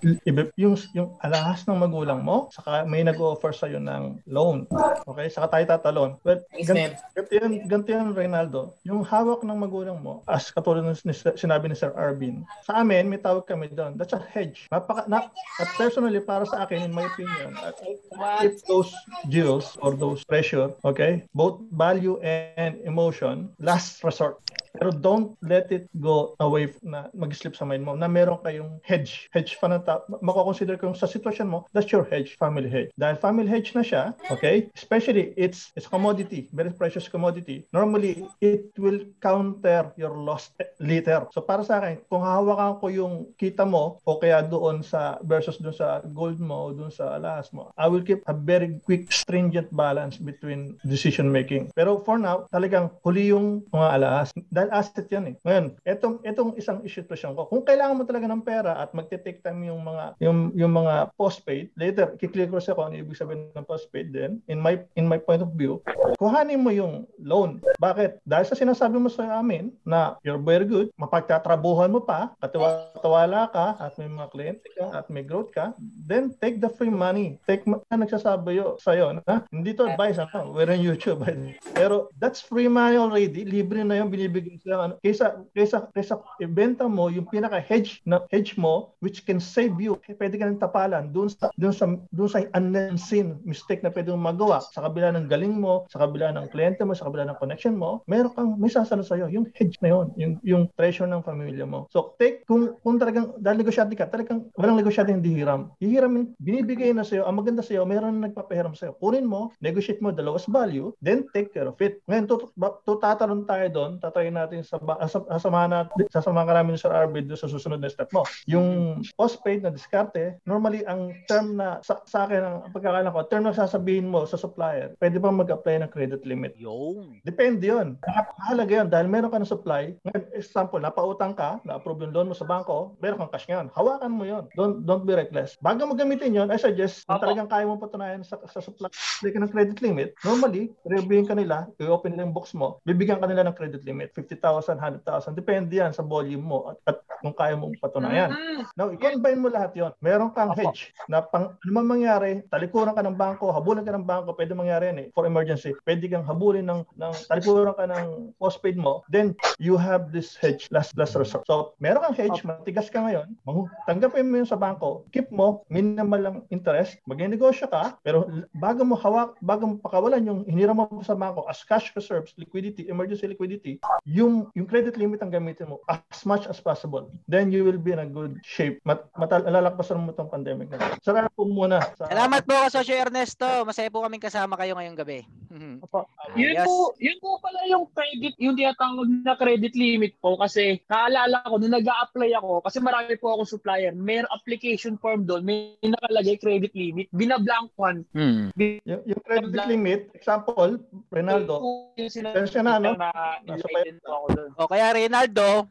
[0.55, 4.71] yung yung alahas ng magulang mo, saka may nag-offer sa ng loan.
[5.11, 6.11] Okay, saka tayo tatalon.
[6.23, 8.79] Well, gan- ganito yan, ganito yan, Reynaldo.
[8.87, 13.09] Yung hawak ng magulang mo, as katulad ng sin- sinabi ni Sir Arvin, sa amin,
[13.09, 13.97] may tawag kami doon.
[13.97, 14.69] That's a hedge.
[14.69, 17.73] Napaka, na, at personally, para sa akin, in my opinion, I,
[18.21, 18.93] I keep those
[19.33, 24.37] jewels or those pressure, okay, both value and emotion, last resort.
[24.73, 29.29] Pero don't let it go away na mag-slip sa mind mo na meron kayong hedge.
[29.31, 32.89] Hedge pa na ta- mako-consider ko sa sitwasyon mo, that's your hedge, family hedge.
[32.97, 34.73] Dahil family hedge na siya, okay?
[34.73, 37.69] Especially it's it's commodity, very precious commodity.
[37.71, 40.51] Normally, it will counter your loss
[40.81, 41.29] later.
[41.37, 45.61] So para sa akin, kung hahawakan ko yung kita mo o kaya doon sa versus
[45.61, 49.13] doon sa gold mo o doon sa alahas mo, I will keep a very quick
[49.13, 51.71] stringent balance between decision making.
[51.77, 54.29] Pero for now, talagang huli yung mga alahas.
[54.63, 55.37] Dahil asset yan eh.
[55.43, 59.67] Ngayon, etong, etong isang situation ko, kung kailangan mo talaga ng pera at magte-take time
[59.67, 63.67] yung mga yung, yung mga postpaid, later, kiklik ko sa kung ano ibig sabihin ng
[63.67, 65.83] postpaid din, in my in my point of view,
[66.15, 67.59] kuhanin mo yung loan.
[67.83, 68.23] Bakit?
[68.23, 73.83] Dahil sa sinasabi mo sa amin na you're very good, mapagtatrabuhan mo pa, katiwala ka,
[73.83, 75.75] at may mga kliyente ka, at may growth ka,
[76.07, 77.43] then take the free money.
[77.51, 81.27] Take na nagsasabi yo sa'yo na hindi to advice ano, we're on YouTube.
[81.75, 84.95] Pero that's free money already, libre na yung binibigay sa ano.
[85.01, 85.27] Kaysa,
[85.57, 90.37] kaysa, kaysa ibenta mo yung pinaka-hedge na hedge mo, which can save you, eh, pwede
[90.37, 94.59] ka nang tapalan dun sa, dun sa, dun sa unseen mistake na pwede mong magawa
[94.61, 98.05] sa kabila ng galing mo, sa kabila ng kliyente mo, sa kabila ng connection mo,
[98.11, 101.87] meron kang may sasalo sa'yo, yung hedge na yun, yung, yung treasure ng pamilya mo.
[101.95, 105.73] So, take, kung, kung talagang, dahil negosyante ka, talagang walang negosyante hindi hiram.
[105.79, 108.97] Hihiram, yung binibigay na sa'yo, ang maganda sa'yo, meron na nagpapahiram sa'yo.
[108.99, 112.03] Kunin mo, negotiate mo the lowest value, then take care of it.
[112.11, 112.27] Ngayon,
[112.59, 114.77] ba- tutatalon tayo doon, tatayin natin sa,
[115.07, 118.27] sa, sasamahan natin, sasamahan ka namin Sir Arvid sa susunod na step mo.
[118.51, 123.47] Yung postpaid na diskarte, normally ang term na sa, sa akin ang pagkakalam ko, term
[123.47, 126.55] na sasabihin mo sa supplier, pwede bang mag-apply ng credit limit?
[126.59, 127.23] Yung.
[127.23, 127.97] Depende yun.
[128.43, 129.95] Mahalaga yun dahil meron ka ng supply.
[130.07, 133.71] Ngayon, example, napautang ka, na-approve yung loan mo sa bangko, meron kang cash ngayon.
[133.73, 134.45] Hawakan mo yun.
[134.59, 135.55] Don't don't be reckless.
[135.63, 138.91] Bago mo gamitin yun, I suggest, kung talagang kaya mo patunayan sa, sa supply
[139.23, 143.27] ka ng credit limit, normally, reviewin ka nila, i-open nila yung box mo, bibigyan ka
[143.27, 145.37] nila ng credit limit, 50,000, 100,000.
[145.37, 148.35] Depende yan sa volume mo at, at kung kaya mong patunayan.
[148.35, 148.63] Mm.
[148.75, 149.93] Now, i-combine mo lahat yon.
[150.03, 154.03] Meron kang hedge na pang ano man mangyari, talikuran ka ng bangko, habulin ka ng
[154.03, 155.71] bangko, pwede mangyari yan eh, for emergency.
[155.87, 160.67] Pwede kang habulin ng, ng talikuran ka ng postpaid mo, then you have this hedge
[160.75, 161.47] last last resort.
[161.47, 163.39] So, meron kang hedge, matigas ka ngayon,
[163.87, 168.27] tanggapin mo yun sa bangko, keep mo, minimal lang interest, magnegosyo ka, pero
[168.59, 172.91] bago mo hawak, bago mo pakawalan yung hiniram mo sa bangko as cash reserves, liquidity,
[172.91, 173.79] emergency liquidity,
[174.23, 177.11] yung yung credit limit ang gamitin mo as much as possible.
[177.27, 178.79] Then you will be in a good shape.
[178.87, 180.95] Mat matal lalakpasan mo itong pandemic na.
[181.03, 181.83] Sarap po muna.
[181.99, 183.47] Sa, Salamat po, Kasosyo Ernesto.
[183.67, 185.21] Masaya po kaming kasama kayo ngayong gabi.
[185.53, 185.85] Mhm.
[186.33, 191.45] Yun po, yun po pala yung credit, yung tinatawag na credit limit po kasi naalala
[191.45, 195.77] ko nung nag apply ako kasi marami po akong supplier, may application form doon, may
[195.85, 198.01] nakalagay credit limit, binablankuan.
[198.17, 198.49] Hmm.
[198.57, 200.81] yung, yung credit limit, example,
[201.13, 202.81] Ronaldo, Pensya na?
[202.81, 203.67] Nasa
[204.13, 204.51] ako doon.
[204.61, 205.67] O kaya Reynaldo,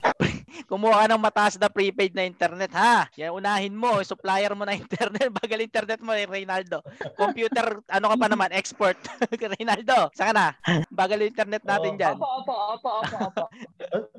[0.70, 3.08] kumuha ka ng mataas na prepaid na internet ha.
[3.18, 6.84] Yan unahin mo, supplier mo na internet, bagal internet mo eh, Reynaldo.
[7.16, 8.98] Computer, ano ka pa naman, export.
[9.58, 10.48] Reynaldo, saka na.
[10.92, 12.16] Bagal internet natin dyan.
[12.18, 13.44] Opo, opo, opo, opo, opo.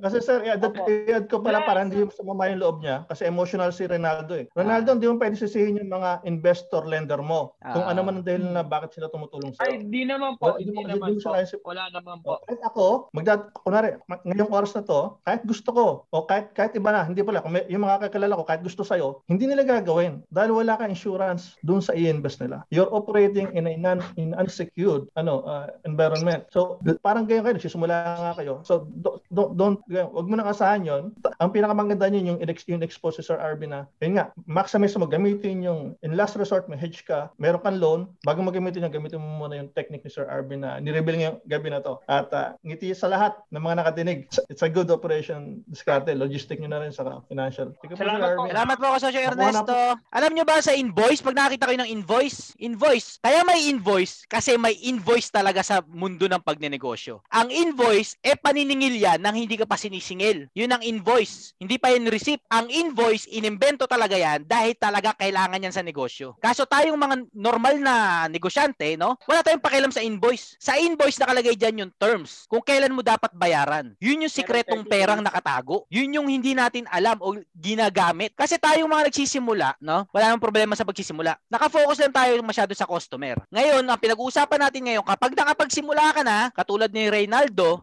[0.02, 0.64] Kasi sir, i-add,
[1.06, 4.46] i-add ko pala para hindi sumama yung loob niya kasi emotional si Ronaldo eh.
[4.52, 7.92] Ronaldo, hindi mo pwede sisihin yung mga investor lender mo kung Ah.
[7.94, 9.78] ano man ang dahilan na bakit sila tumutulong sa'yo.
[9.78, 11.30] Ay, di naman po, hindi mo- naman po.
[11.64, 12.42] Wala naman po.
[12.44, 13.94] Kahit ako, magdad, kunwari,
[14.26, 17.52] ngayong oras na to, kahit gusto ko, o kahit, kahit iba na, hindi pala, kung
[17.52, 21.58] may, yung mga kakilala ko, kahit gusto sa'yo, hindi nila gagawin dahil wala kang insurance
[21.66, 22.62] dun sa i-invest nila.
[22.70, 26.46] You're operating in a non, in unsecured ano, uh, environment.
[26.54, 28.62] So, parang ganyan kayo, nagsisimula nga kayo.
[28.62, 30.86] So, don't, don't, don't wag mo nang asahan.
[31.22, 35.10] Ta- Ang pinakamaganda niyo yung, yung expose si Sir Arvin na, yun nga, maximize mo,
[35.10, 39.18] gamitin yung, in last resort, may hedge ka, meron kang loan, bago mo gamitin gamitin
[39.18, 41.98] mo muna yung technique ni Sir Arvin na nireveal ngayong gabi na to.
[42.04, 44.18] At ah, ngiti sa lahat ng mga nakatinig,
[44.52, 45.64] it's a good operation,
[46.12, 47.72] diskarte, logistic nyo na rin sa financial.
[47.80, 48.52] Sige po, Sir Arvin.
[48.52, 49.76] Salamat po Kasosyo Ernesto.
[50.12, 54.56] Alam nyo ba sa invoice, pag nakita kayo ng invoice, invoice, kaya may invoice kasi
[54.60, 57.24] may invoice talaga sa mundo ng pagnenegosyo.
[57.32, 60.52] Ang invoice, eh paniningil yan nang hindi ka pa sinisingil.
[60.52, 61.56] Yun ang invoice.
[61.58, 62.44] Hindi pa yun receipt.
[62.52, 66.36] Ang invoice, inimbento talaga yan dahil talaga kailangan yan sa negosyo.
[66.42, 67.94] Kaso tayong mga normal na
[68.28, 69.16] negosyante, no?
[69.24, 70.58] Wala tayong pakialam sa invoice.
[70.60, 72.44] Sa invoice nakalagay dyan yung terms.
[72.50, 73.94] Kung kailan mo dapat bayaran.
[74.02, 75.86] Yun yung sikretong perang nakatago.
[75.88, 78.34] Yun yung hindi natin alam o ginagamit.
[78.34, 80.08] Kasi tayong mga nagsisimula, no?
[80.10, 81.38] Wala nang problema sa pagsisimula.
[81.46, 83.38] Nakafocus lang tayo masyado sa customer.
[83.54, 87.78] Ngayon, ang pinag-uusapan natin ngayon, kapag nakapagsimula ka na, katulad ni Reynaldo,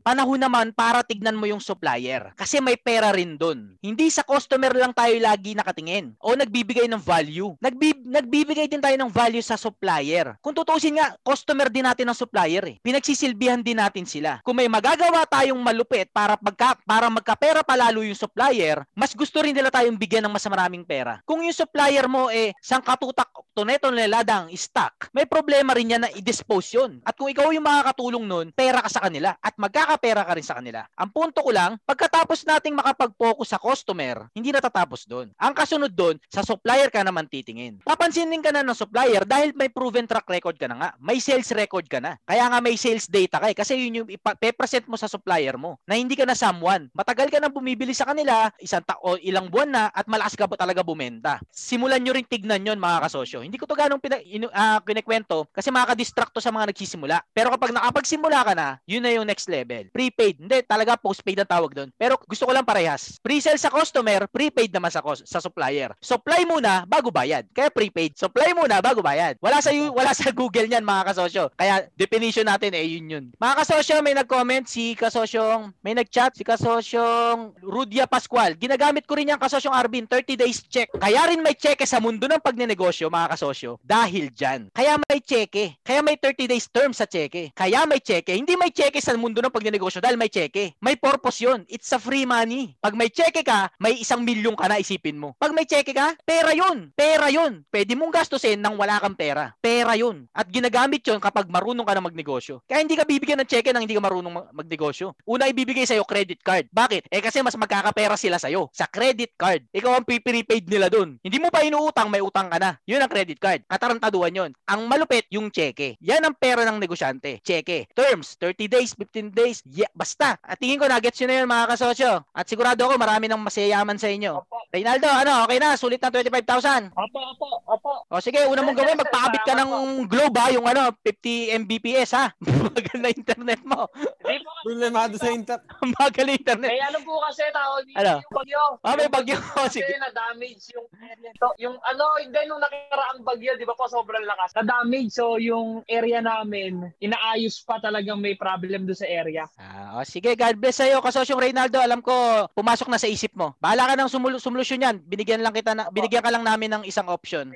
[0.00, 2.32] panahon naman para tignan mo yung supplier.
[2.34, 3.76] Kasi may pera rin dun.
[3.84, 7.54] Hindi sa customer lang tayo lagi nakatingin o nagbibigay ng value.
[7.60, 10.34] Nagbi- nagbibigay din tayo ng value sa supplier.
[10.40, 12.76] Kung tutuusin nga, customer din natin ng supplier eh.
[12.80, 14.40] Pinagsisilbihan din natin sila.
[14.40, 19.54] Kung may magagawa tayong malupit para pagka, para magkapera palalo yung supplier, mas gusto rin
[19.54, 21.22] nila tayong bigyan ng mas maraming pera.
[21.24, 26.10] Kung yung supplier mo eh sang katutak tuneto niladang stock, may problema rin yan na
[26.12, 27.00] i-dispose yun.
[27.04, 30.56] At kung ikaw yung makakatulong nun, pera ka sa kanila at magkakapera ka rin sa
[30.58, 30.86] kanila.
[30.96, 35.34] Ang punto ko lang, pagkatapos nating makapag-focus sa customer, hindi natatapos doon.
[35.36, 37.82] Ang kasunod doon, sa supplier ka naman titingin.
[37.82, 40.90] Papansinin ka na ng supplier dahil may proven track record ka na nga.
[41.02, 42.16] May sales record ka na.
[42.22, 43.56] Kaya nga may sales data ka eh.
[43.56, 46.86] Kasi yun yung ipa-present mo sa supplier mo na hindi ka na someone.
[46.94, 50.44] Matagal ka na bumibili sa kanila, isang ta- o ilang buwan na at malakas ka
[50.44, 51.40] ba talaga bumenta.
[51.48, 53.40] Simulan nyo rin tignan yon mga kasosyo.
[53.40, 57.22] Hindi ko to ganong pina, inu, ah, kinikwento kasi makaka-distract to sa mga nagsisimula.
[57.32, 59.88] Pero kapag nakapagsimula ka na, yun na yung next level.
[59.94, 60.36] Prepaid.
[60.42, 61.88] Hindi, talaga postpaid ang tawag doon.
[61.96, 63.16] Pero gusto ko lang parehas.
[63.22, 65.94] Pre-sell sa customer, prepaid naman sa, cus- sa supplier.
[66.02, 67.46] Supply muna bago bayad.
[67.54, 68.18] Kaya prepaid.
[68.18, 69.38] Supply muna bago bayad.
[69.38, 71.44] Wala sa wala sa Google niyan mga kasosyo.
[71.54, 73.24] Kaya definition natin eh yun yun.
[73.38, 77.29] Mga kasosyo, may nag-comment si kasosyong, may nag-chat si kasosyong
[77.60, 78.56] Rudia Pascual.
[78.56, 80.90] Ginagamit ko rin yan kasosyong Arvin, 30 days check.
[80.94, 84.70] Kaya rin may check sa mundo ng pagnenegosyo mga kasosyo dahil dyan.
[84.72, 85.76] Kaya may cheque.
[85.82, 87.52] Kaya may 30 days term sa cheque.
[87.52, 88.34] Kaya may cheque.
[88.34, 90.74] Hindi may cheque sa mundo ng pagnenegosyo dahil may cheque.
[90.80, 91.62] May purpose yun.
[91.66, 92.74] It's a free money.
[92.80, 95.36] Pag may cheque ka, may isang milyon ka na isipin mo.
[95.36, 96.90] Pag may cheque ka, pera yun.
[96.96, 97.62] Pera yun.
[97.68, 99.54] Pwede mong gastusin nang wala kang pera.
[99.60, 100.26] Pera yun.
[100.34, 102.64] At ginagamit yun kapag marunong ka na magnegosyo.
[102.66, 105.14] Kaya hindi ka bibigyan ng cheque nang hindi ka marunong mag- magnegosyo.
[105.28, 106.66] Una ibibigay sa'yo credit card.
[106.72, 107.12] Bakit?
[107.12, 109.68] Eh Eh kasi mas magkakapera sila sa'yo sa credit card.
[109.76, 111.20] Ikaw ang prepaid nila dun.
[111.20, 112.80] Hindi mo pa inuutang, may utang ka na.
[112.88, 113.60] Yun ang credit card.
[113.68, 114.50] Katarantaduhan yun.
[114.64, 116.00] Ang malupit, yung cheque.
[116.00, 117.44] Yan ang pera ng negosyante.
[117.44, 117.92] Cheque.
[117.92, 119.60] Terms, 30 days, 15 days.
[119.68, 120.40] Yeah, basta.
[120.40, 122.24] At tingin ko, nagets nyo na yun mga kasosyo.
[122.32, 124.40] At sigurado ako, marami nang masayaman sa inyo.
[124.72, 125.76] Reynaldo, ano, okay na?
[125.76, 126.88] Sulit na 25,000.
[126.96, 127.92] Opo, opo, opo.
[128.08, 129.70] O sige, una mong gawin, magpakabit ka ng
[130.08, 132.32] globe ha, yung ano, 50 Mbps ha.
[132.72, 133.84] Bagal na internet mo.
[134.24, 135.68] Hindi po Problemado sa internet.
[136.00, 136.70] Bagal na internet.
[136.70, 138.14] May ano po kasi tawag dito Ano?
[138.16, 138.62] yung bagyo.
[138.80, 139.36] Ah, may Yung bagyo.
[139.60, 139.98] Kasi Sige.
[139.98, 141.48] na-damage yung area to.
[141.58, 144.54] Yung ano, hindi nung nakaraang bagyo, di ba po sobrang lakas.
[144.54, 149.50] Na-damage, so yung area namin, inaayos pa talagang may problem do sa area.
[149.56, 151.00] Ah, o sige, God bless sa'yo.
[151.00, 152.14] Kasosyong Reynaldo, alam ko,
[152.52, 153.58] pumasok na sa isip mo.
[153.58, 154.96] Bahala ka ng sumul- solusyon yan.
[155.02, 157.50] Binigyan lang kita na, binigyan ka lang namin ng isang option.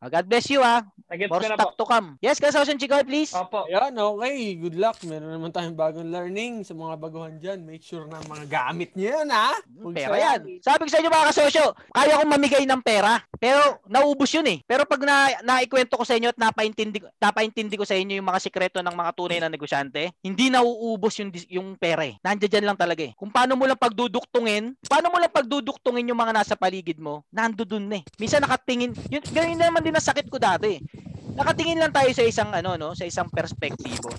[0.00, 0.80] Ah, God bless you ha.
[1.04, 1.78] Nagets More ko na stock po.
[1.78, 2.08] to come.
[2.18, 3.28] Yes, Kasosyong Chikoy, please.
[3.30, 3.68] Opo.
[3.68, 4.56] Yan, okay.
[4.56, 4.96] Good luck.
[5.04, 7.60] Meron naman tayong bagong learning sa mga baguhan dyan.
[7.60, 9.52] Make sure na mga gamit nyo yan, ha?
[9.76, 10.24] Huwag Pera sayang.
[10.24, 10.40] yan.
[10.64, 13.20] Sabi ko sa inyo mga kasosyo, kaya kong mamigay ng pera.
[13.36, 14.58] Pero naubos yun eh.
[14.64, 18.40] Pero pag na, naikwento ko sa inyo at napaintindi, napaintindi ko sa inyo yung mga
[18.40, 22.16] sikreto ng mga tunay na negosyante, hindi nauubos yung, yung pera eh.
[22.24, 23.12] Nandiyan dyan lang talaga eh.
[23.14, 27.68] Kung paano mo lang pagduduktungin, paano mo lang pagduduktungin yung mga nasa paligid mo, nando
[27.68, 28.00] dun eh.
[28.16, 31.03] Minsan nakatingin, yun, ganyan naman din ang sakit ko dati eh.
[31.34, 34.10] Nakatingin lang tayo sa isang ano no, sa isang perspektibo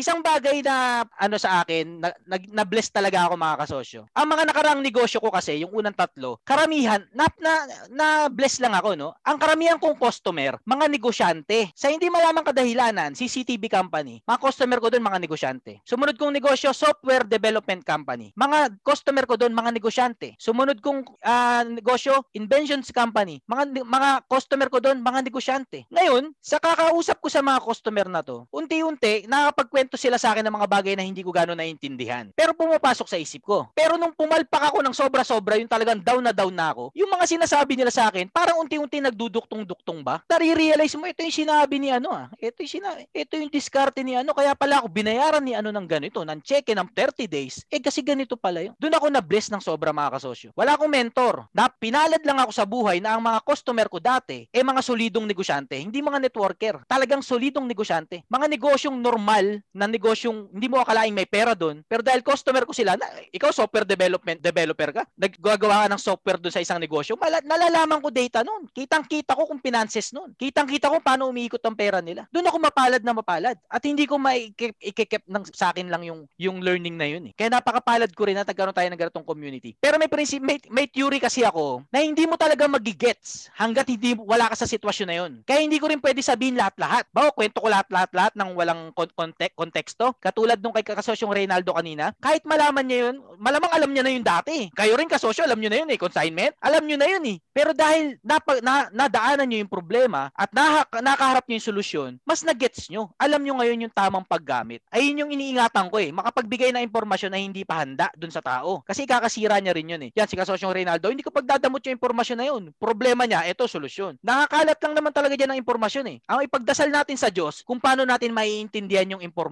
[0.00, 4.00] isang bagay na ano sa akin, na, na, na-bless talaga ako mga kasosyo.
[4.16, 7.52] Ang mga nakarang negosyo ko kasi, yung unang tatlo, karamihan, na, na,
[7.92, 9.12] na bless lang ako, no?
[9.22, 11.68] Ang karamihan kong customer, mga negosyante.
[11.76, 15.84] Sa hindi malamang kadahilanan, CCTV company, mga customer ko doon, mga negosyante.
[15.84, 18.32] Sumunod kong negosyo, software development company.
[18.34, 20.34] Mga customer ko doon, mga negosyante.
[20.40, 23.42] Sumunod kong ah, negosyo, inventions company.
[23.44, 25.84] Mga, mga customer ko doon, mga negosyante.
[25.90, 30.54] Ngayon, sa kakausap ko sa mga customer na to, unti-unti, nakakapagkwento sila sa akin ng
[30.54, 32.30] mga bagay na hindi ko gano'n naiintindihan.
[32.36, 33.70] Pero pumapasok sa isip ko.
[33.72, 37.24] Pero nung pumalpak ako ng sobra-sobra, yung talagang down na down na ako, yung mga
[37.26, 40.20] sinasabi nila sa akin, parang unti-unti nagduduktong-duktong ba?
[40.28, 42.26] Nare-realize mo, ito yung sinabi ni ano ah.
[42.36, 44.34] Ito yung, sina- ito yung diskarte ni ano.
[44.36, 47.64] Kaya pala ako binayaran ni ano ng ganito, ng cheque ng 30 days.
[47.70, 48.74] Eh kasi ganito pala yun.
[48.76, 50.50] Doon ako na-bless ng sobra mga kasosyo.
[50.58, 51.46] Wala akong mentor.
[51.54, 55.24] Na pinalad lang ako sa buhay na ang mga customer ko dati, eh mga solidong
[55.24, 56.82] negosyante, hindi mga networker.
[56.86, 58.22] Talagang solidong negosyante.
[58.26, 62.76] Mga negosyong normal na negosyong hindi mo akalaing may pera doon, pero dahil customer ko
[62.76, 67.16] sila, na, ikaw software development developer ka, naggagawa ka ng software doon sa isang negosyo,
[67.16, 68.68] mala, nalalaman ko data noon.
[68.76, 70.36] Kitang-kita ko kung finances noon.
[70.36, 72.28] Kitang-kita ko paano umiikot ang pera nila.
[72.28, 73.56] Doon ako mapalad na mapalad.
[73.72, 77.32] At hindi ko maikikip ng sa akin lang yung yung learning na yun eh.
[77.32, 79.72] Kaya napakapalad ko rin na nagkaroon tayo ng ganitong community.
[79.80, 84.18] Pero may prinsip may, may theory kasi ako na hindi mo talaga magigets hanggat hindi
[84.18, 85.32] wala ka sa sitwasyon na yun.
[85.46, 87.06] Kaya hindi ko rin pwede sabihin lahat-lahat.
[87.14, 90.16] Bawa kwento ko lahat-lahat lahat ng walang kontek konteksto.
[90.16, 94.24] Katulad nung kay kasosyong Reynaldo kanina, kahit malaman niya yun, malamang alam niya na yun
[94.24, 94.72] dati.
[94.72, 96.56] Kayo rin kasosyo, alam niyo na yun eh, consignment.
[96.64, 97.36] Alam niyo na yun eh.
[97.52, 102.40] Pero dahil napa, na, nadaanan niyo yung problema at naha, nakaharap niyo yung solusyon, mas
[102.40, 103.12] na-gets niyo.
[103.20, 104.80] Alam niyo ngayon yung tamang paggamit.
[104.88, 108.80] Ayun yung iniingatan ko eh, makapagbigay ng impormasyon na hindi pa handa dun sa tao.
[108.88, 110.10] Kasi kakasira niya rin yun eh.
[110.16, 112.72] Yan, si kasosyong Reynaldo, hindi ko pagdadamot yung impormasyon na yun.
[112.80, 114.16] Problema niya, ito solusyon.
[114.24, 116.18] Nakakalat lang naman talaga dyan ng impormasyon eh.
[116.24, 119.49] Ang ipagdasal natin sa Diyos kung paano natin maiintindihan yung impormasyon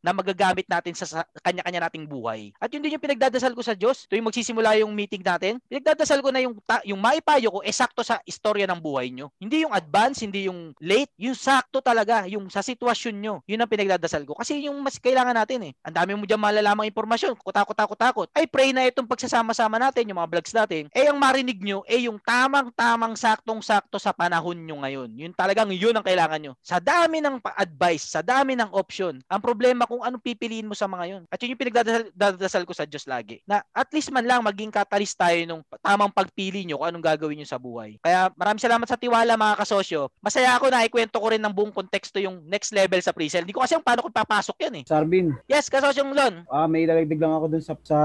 [0.00, 2.50] na magagamit natin sa, kanya-kanya nating buhay.
[2.58, 4.08] At yun din yung pinagdadasal ko sa Diyos.
[4.08, 8.18] Tuwing magsisimula yung meeting natin, pinagdadasal ko na yung, ta- yung maipayo ko, esakto sa
[8.24, 9.28] istorya ng buhay nyo.
[9.38, 13.34] Hindi yung advance, hindi yung late, yung sakto talaga, yung sa sitwasyon nyo.
[13.44, 14.34] Yun ang pinagdadasal ko.
[14.34, 15.72] Kasi yung mas kailangan natin eh.
[15.84, 18.28] Ang dami mo dyan malalamang impormasyon, kutakot, takot, takot.
[18.32, 22.06] Ay pray na itong pagsasama-sama natin, yung mga vlogs natin, eh ang marinig nyo, eh
[22.08, 25.10] yung tamang-tamang saktong-sakto sa panahon nyo ngayon.
[25.14, 26.52] Yun talagang yun ang kailangan nyo.
[26.62, 30.86] Sa dami ng advice, sa dami ng option, ang problema kung anong pipiliin mo sa
[30.86, 31.22] mga yun.
[31.26, 33.42] At yun yung pinagdadasal ko sa Diyos lagi.
[33.44, 37.42] Na at least man lang maging catalyst tayo nung tamang pagpili nyo kung anong gagawin
[37.42, 37.98] nyo sa buhay.
[37.98, 40.06] Kaya maraming salamat sa tiwala mga kasosyo.
[40.22, 43.42] Masaya ako na ikwento ko rin ng buong konteksto yung next level sa pre-sale.
[43.42, 44.84] Hindi ko kasi yung paano ko papasok yan eh.
[44.86, 46.34] Sarbin, Yes, kasosyong Lon.
[46.46, 47.98] ah may idadagdag lang ako dun sa, sa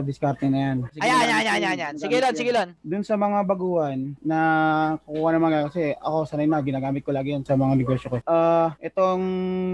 [0.00, 0.76] diskarte na yan.
[0.94, 1.94] Sige Ayan, lang, ayan, ayan, ayan, ayan.
[1.98, 2.68] Sige Lon, sige Lon.
[2.80, 4.38] Dun sa mga baguhan na
[5.02, 8.18] kukuha naman kasi ako sanay na ginagamit ko lagi yan sa mga negosyo ko.
[8.24, 9.22] Ah, itong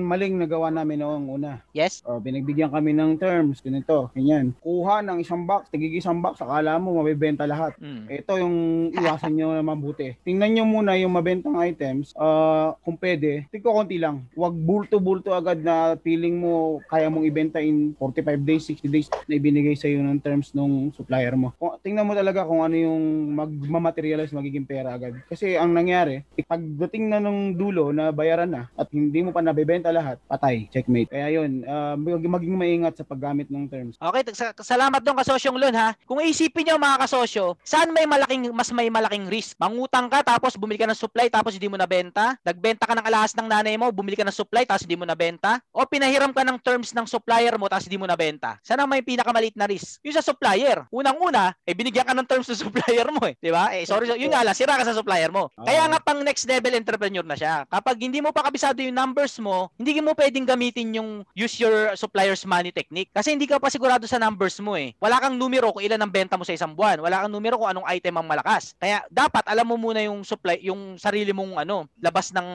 [0.07, 1.59] maling nagawa namin noong una.
[1.75, 2.07] Yes.
[2.07, 4.55] Oh, binagbigyan kami ng terms ganito, ganyan.
[4.63, 7.75] Kuha ng isang box, tigig isang box, akala mo mabebenta lahat.
[7.83, 8.07] Mm.
[8.07, 8.57] Ito yung
[8.95, 10.15] iwasan nyo na mabuti.
[10.23, 14.23] Tingnan nyo muna yung mabentang items, ah, kung pwede, tigko konti lang.
[14.39, 19.35] Huwag bulto-bulto agad na feeling mo kaya mong ibenta in 45 days, 60 days na
[19.35, 21.51] ibinigay sa iyo ng terms nung supplier mo.
[21.59, 25.19] Kung, tingnan mo talaga kung ano yung magmamaterialize magiging pera agad.
[25.27, 29.89] Kasi ang nangyari, pagdating na nung dulo na bayaran na at hindi mo pa nabebenta
[29.89, 31.09] lahat, patay, checkmate.
[31.09, 33.97] Kaya yun, uh, maging maingat sa paggamit ng terms.
[33.97, 35.97] Okay, sa- salamat doon kasosyong Lon ha.
[36.05, 39.57] Kung isipin niyo mga kasosyo, saan may malaking mas may malaking risk?
[39.57, 42.37] Mangutang ka tapos bumili ka ng supply tapos hindi mo nabenta?
[42.45, 45.65] Nagbenta ka ng alahas ng nanay mo, bumili ka ng supply tapos hindi mo nabenta?
[45.73, 48.61] O pinahiram ka ng terms ng supplier mo tapos hindi mo nabenta?
[48.61, 50.05] Saan ang may pinakamaliit na risk?
[50.05, 50.85] Yung sa supplier.
[50.93, 53.73] Unang-una, eh binigyan ka ng terms ng supplier mo eh, di ba?
[53.73, 55.49] Eh sorry, yun nga lang, sira ka sa supplier mo.
[55.57, 57.65] Kaya nga pang next level entrepreneur na siya.
[57.71, 61.95] Kapag hindi mo pa kabisado yung numbers mo, hindi mo pwedeng gamitin yung use your
[61.95, 63.15] supplier's money technique.
[63.15, 64.91] Kasi hindi ka pa sigurado sa numbers mo eh.
[64.99, 66.99] Wala kang numero kung ilan ang benta mo sa isang buwan.
[66.99, 68.75] Wala kang numero kung anong item ang malakas.
[68.83, 72.49] Kaya dapat alam mo muna yung supply, yung sarili mong ano, labas ng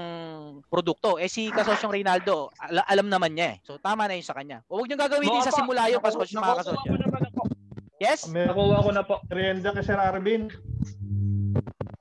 [0.68, 1.16] produkto.
[1.16, 3.58] Eh si kasosyong Reynaldo, al- alam naman niya eh.
[3.64, 4.60] So tama na yun sa kanya.
[4.68, 6.92] Huwag niyo gagawin din sa simula yung kasosyo, mga kasosyo.
[6.92, 7.44] ako.
[7.98, 8.30] Yes?
[8.30, 9.16] Nakuha ko na po.
[9.32, 10.54] Merienda kay Sir Arvin.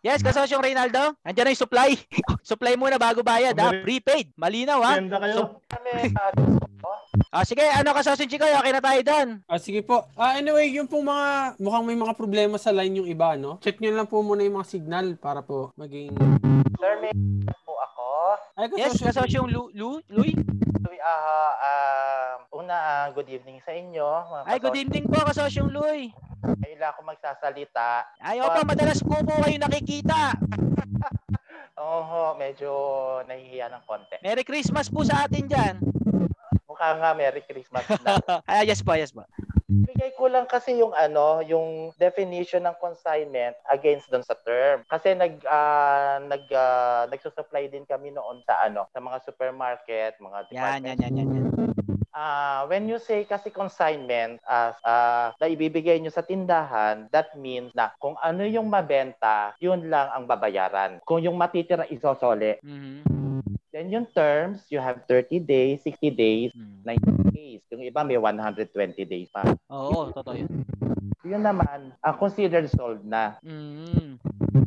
[0.00, 1.18] Yes, kasosyong Reynaldo.
[1.20, 1.90] Andiyan na yung supply.
[2.46, 3.74] supply muna bago bayad ha.
[3.76, 4.30] Prepaid.
[4.34, 4.92] Malinaw ha.
[4.94, 5.34] Merienda kayo.
[5.34, 5.64] So-
[7.28, 8.54] Ah, sige, ano kasosyong Chikoy?
[8.54, 9.28] Okay na tayo doon.
[9.44, 10.06] Ah, sige po.
[10.14, 13.58] Ah, anyway, yung pong mga, mukhang may mga problema sa line yung iba, no?
[13.58, 16.14] Check nyo lang po muna yung mga signal para po maging...
[16.78, 17.10] Sir, may
[17.58, 18.06] po ako.
[18.54, 20.32] Ay, Yes, kasosyong Lu, Lu, Luy?
[20.78, 24.06] Luy, ah, ah, una, ah, good evening sa inyo.
[24.06, 24.82] mga Ay, good kasosyo.
[24.86, 26.00] evening po, kasosyong Luy.
[26.44, 27.88] Ngayon lang ako magsasalita.
[28.20, 30.36] Ay, opo, madalas po po kayo nakikita.
[31.80, 32.70] Oo, medyo
[33.28, 34.16] nahihiya ng konti.
[34.24, 35.74] Merry Christmas po sa atin dyan.
[36.66, 38.20] Mukha nga Merry Christmas na.
[38.48, 39.24] Ay, yes po, yes po.
[39.66, 44.86] Bigay ko lang kasi yung ano, yung definition ng consignment against doon sa term.
[44.86, 50.38] Kasi nag ah, nag uh, nagsusupply din kami noon sa ano, sa mga supermarket, mga
[50.38, 51.28] Yan, department yan, yan, yan.
[51.34, 51.95] yan.
[52.16, 57.76] Ah, when you say kasi consignment as ah, na ibibigay nyo sa tindahan, that means
[57.76, 60.96] na kung ano yung mabenta, yun lang ang babayaran.
[61.04, 62.56] Kung yung matitira isosole.
[63.68, 67.60] Then yung terms, you have 30 days, 60 days, 90 days.
[67.68, 68.64] Yung iba may 120
[69.04, 69.44] days pa.
[69.68, 70.48] Oo, totoo yun.
[71.20, 73.36] Yun naman, ang considered sold na.
[73.44, 74.16] Mm.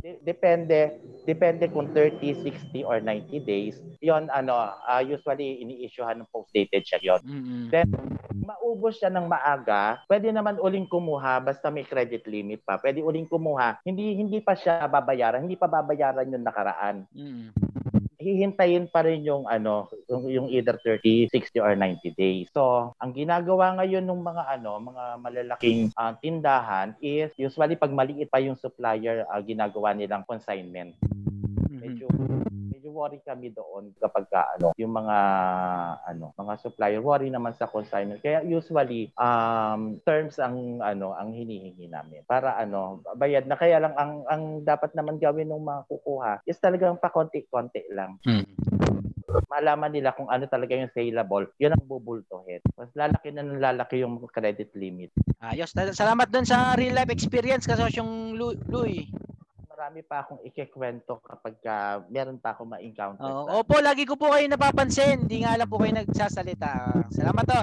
[0.05, 3.75] De- depende depende kung 30, 60 or 90 days.
[3.99, 4.55] Yon ano,
[4.85, 7.21] ah, usually ini-issuehan ng post-dated siya yon.
[7.73, 7.89] Then
[8.49, 12.81] maubos siya ng maaga, pwede naman uling kumuha basta may credit limit pa.
[12.81, 13.77] Pwede uling kumuha.
[13.85, 17.05] Hindi hindi pa siya babayaran, hindi pa babayaran yung nakaraan.
[17.13, 17.53] Mm.
[18.19, 22.51] Hihintayin pa rin yung ano, yung, yung either 30, 60 or 90 days.
[22.51, 28.27] So, ang ginagawa ngayon ng mga ano, mga malalaking ah, tindahan is usually pag maliit
[28.27, 30.99] pa yung supplier, ah, ginagawa nilang consignment.
[32.99, 35.17] Worry kami doon kapag ka, ano, yung mga
[36.03, 38.19] ano, mga supplier worry naman sa consignment.
[38.19, 43.95] Kaya usually um terms ang ano, ang hinihingi namin para ano, bayad na kaya lang
[43.95, 48.19] ang ang dapat naman gawin ng mga kukuha is talagang pa konti-konti lang.
[49.47, 52.59] Malaman nila kung ano talaga yung saleable, yun ang bubultuhin.
[52.75, 55.13] Mas lalaki na ng lalaki yung credit limit.
[55.39, 55.71] Ayos.
[55.71, 59.07] Salamat doon sa real life experience kasosyong Lu- Luy.
[59.79, 63.23] Marami pa akong ikikwento kapag ka meron pa akong ma-encounter.
[63.23, 65.23] Oo, sa- opo, lagi ko po kayo napapansin.
[65.23, 66.99] Hindi nga lang po kayo nagsasalita.
[67.15, 67.61] Salamat to.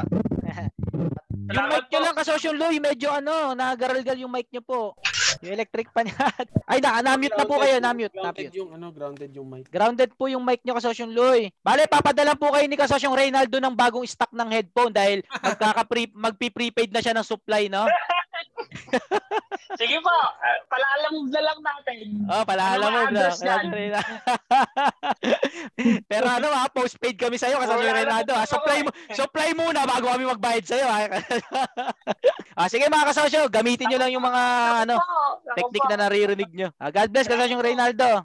[1.61, 4.97] yung mic nyo lang kasosyong Luy, medyo ano, nagagalgal yung mic nyo po.
[5.45, 6.17] Yung electric pa niya.
[6.73, 8.17] Ay, na, na-mute na po kayo, na-mute.
[8.17, 8.57] Grounded na-mute.
[8.57, 9.69] yung, ano, grounded yung mic.
[9.69, 11.53] Grounded po yung mic nyo kasosyong Luy.
[11.61, 16.97] Bale, papadala po kayo ni kasosyong Reynaldo ng bagong stock ng headphone dahil magkaka-pre magpi-prepaid
[16.97, 17.85] na siya ng supply, no?
[19.81, 21.99] Sige po, uh, palalam na lang natin.
[22.31, 24.01] Oh, palaala Ano na.
[26.11, 28.33] Pero ano ha, postpaid kami sa'yo kasi Wala Reynaldo.
[28.33, 28.49] na Ha?
[28.49, 30.87] Supply mo, supply muna bago kami magbayad sa'yo.
[30.87, 30.99] Ha?
[32.59, 34.43] ah, sige mga kasosyo, gamitin nyo lang yung mga
[34.87, 34.97] ano,
[35.59, 36.69] technique na naririnig nyo.
[36.79, 38.23] Ah, God bless kasosyong Reynaldo.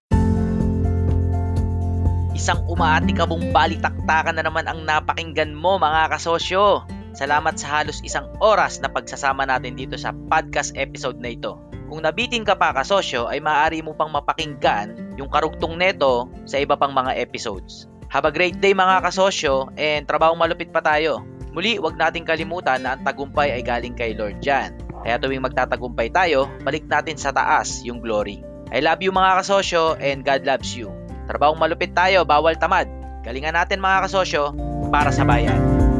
[2.32, 6.86] Isang umaatikabong balitaktakan na naman ang napakinggan mo mga kasosyo.
[7.12, 11.60] Salamat sa halos isang oras na pagsasama natin dito sa podcast episode na ito.
[11.92, 16.80] Kung nabitin ka pa kasosyo ay maaari mo pang mapakinggan yung karugtong neto sa iba
[16.80, 17.92] pang mga episodes.
[18.08, 21.20] Have a great day mga kasosyo and trabahong malupit pa tayo.
[21.52, 24.80] Muli, wag nating kalimutan na ang tagumpay ay galing kay Lord Jan.
[25.04, 28.40] Kaya tuwing magtatagumpay tayo, balik natin sa taas yung glory.
[28.72, 30.88] I love you mga kasosyo and God loves you.
[31.28, 32.88] Trabahong malupit tayo, bawal tamad.
[33.28, 34.56] Galingan natin mga kasosyo
[34.96, 35.91] para sa bayan.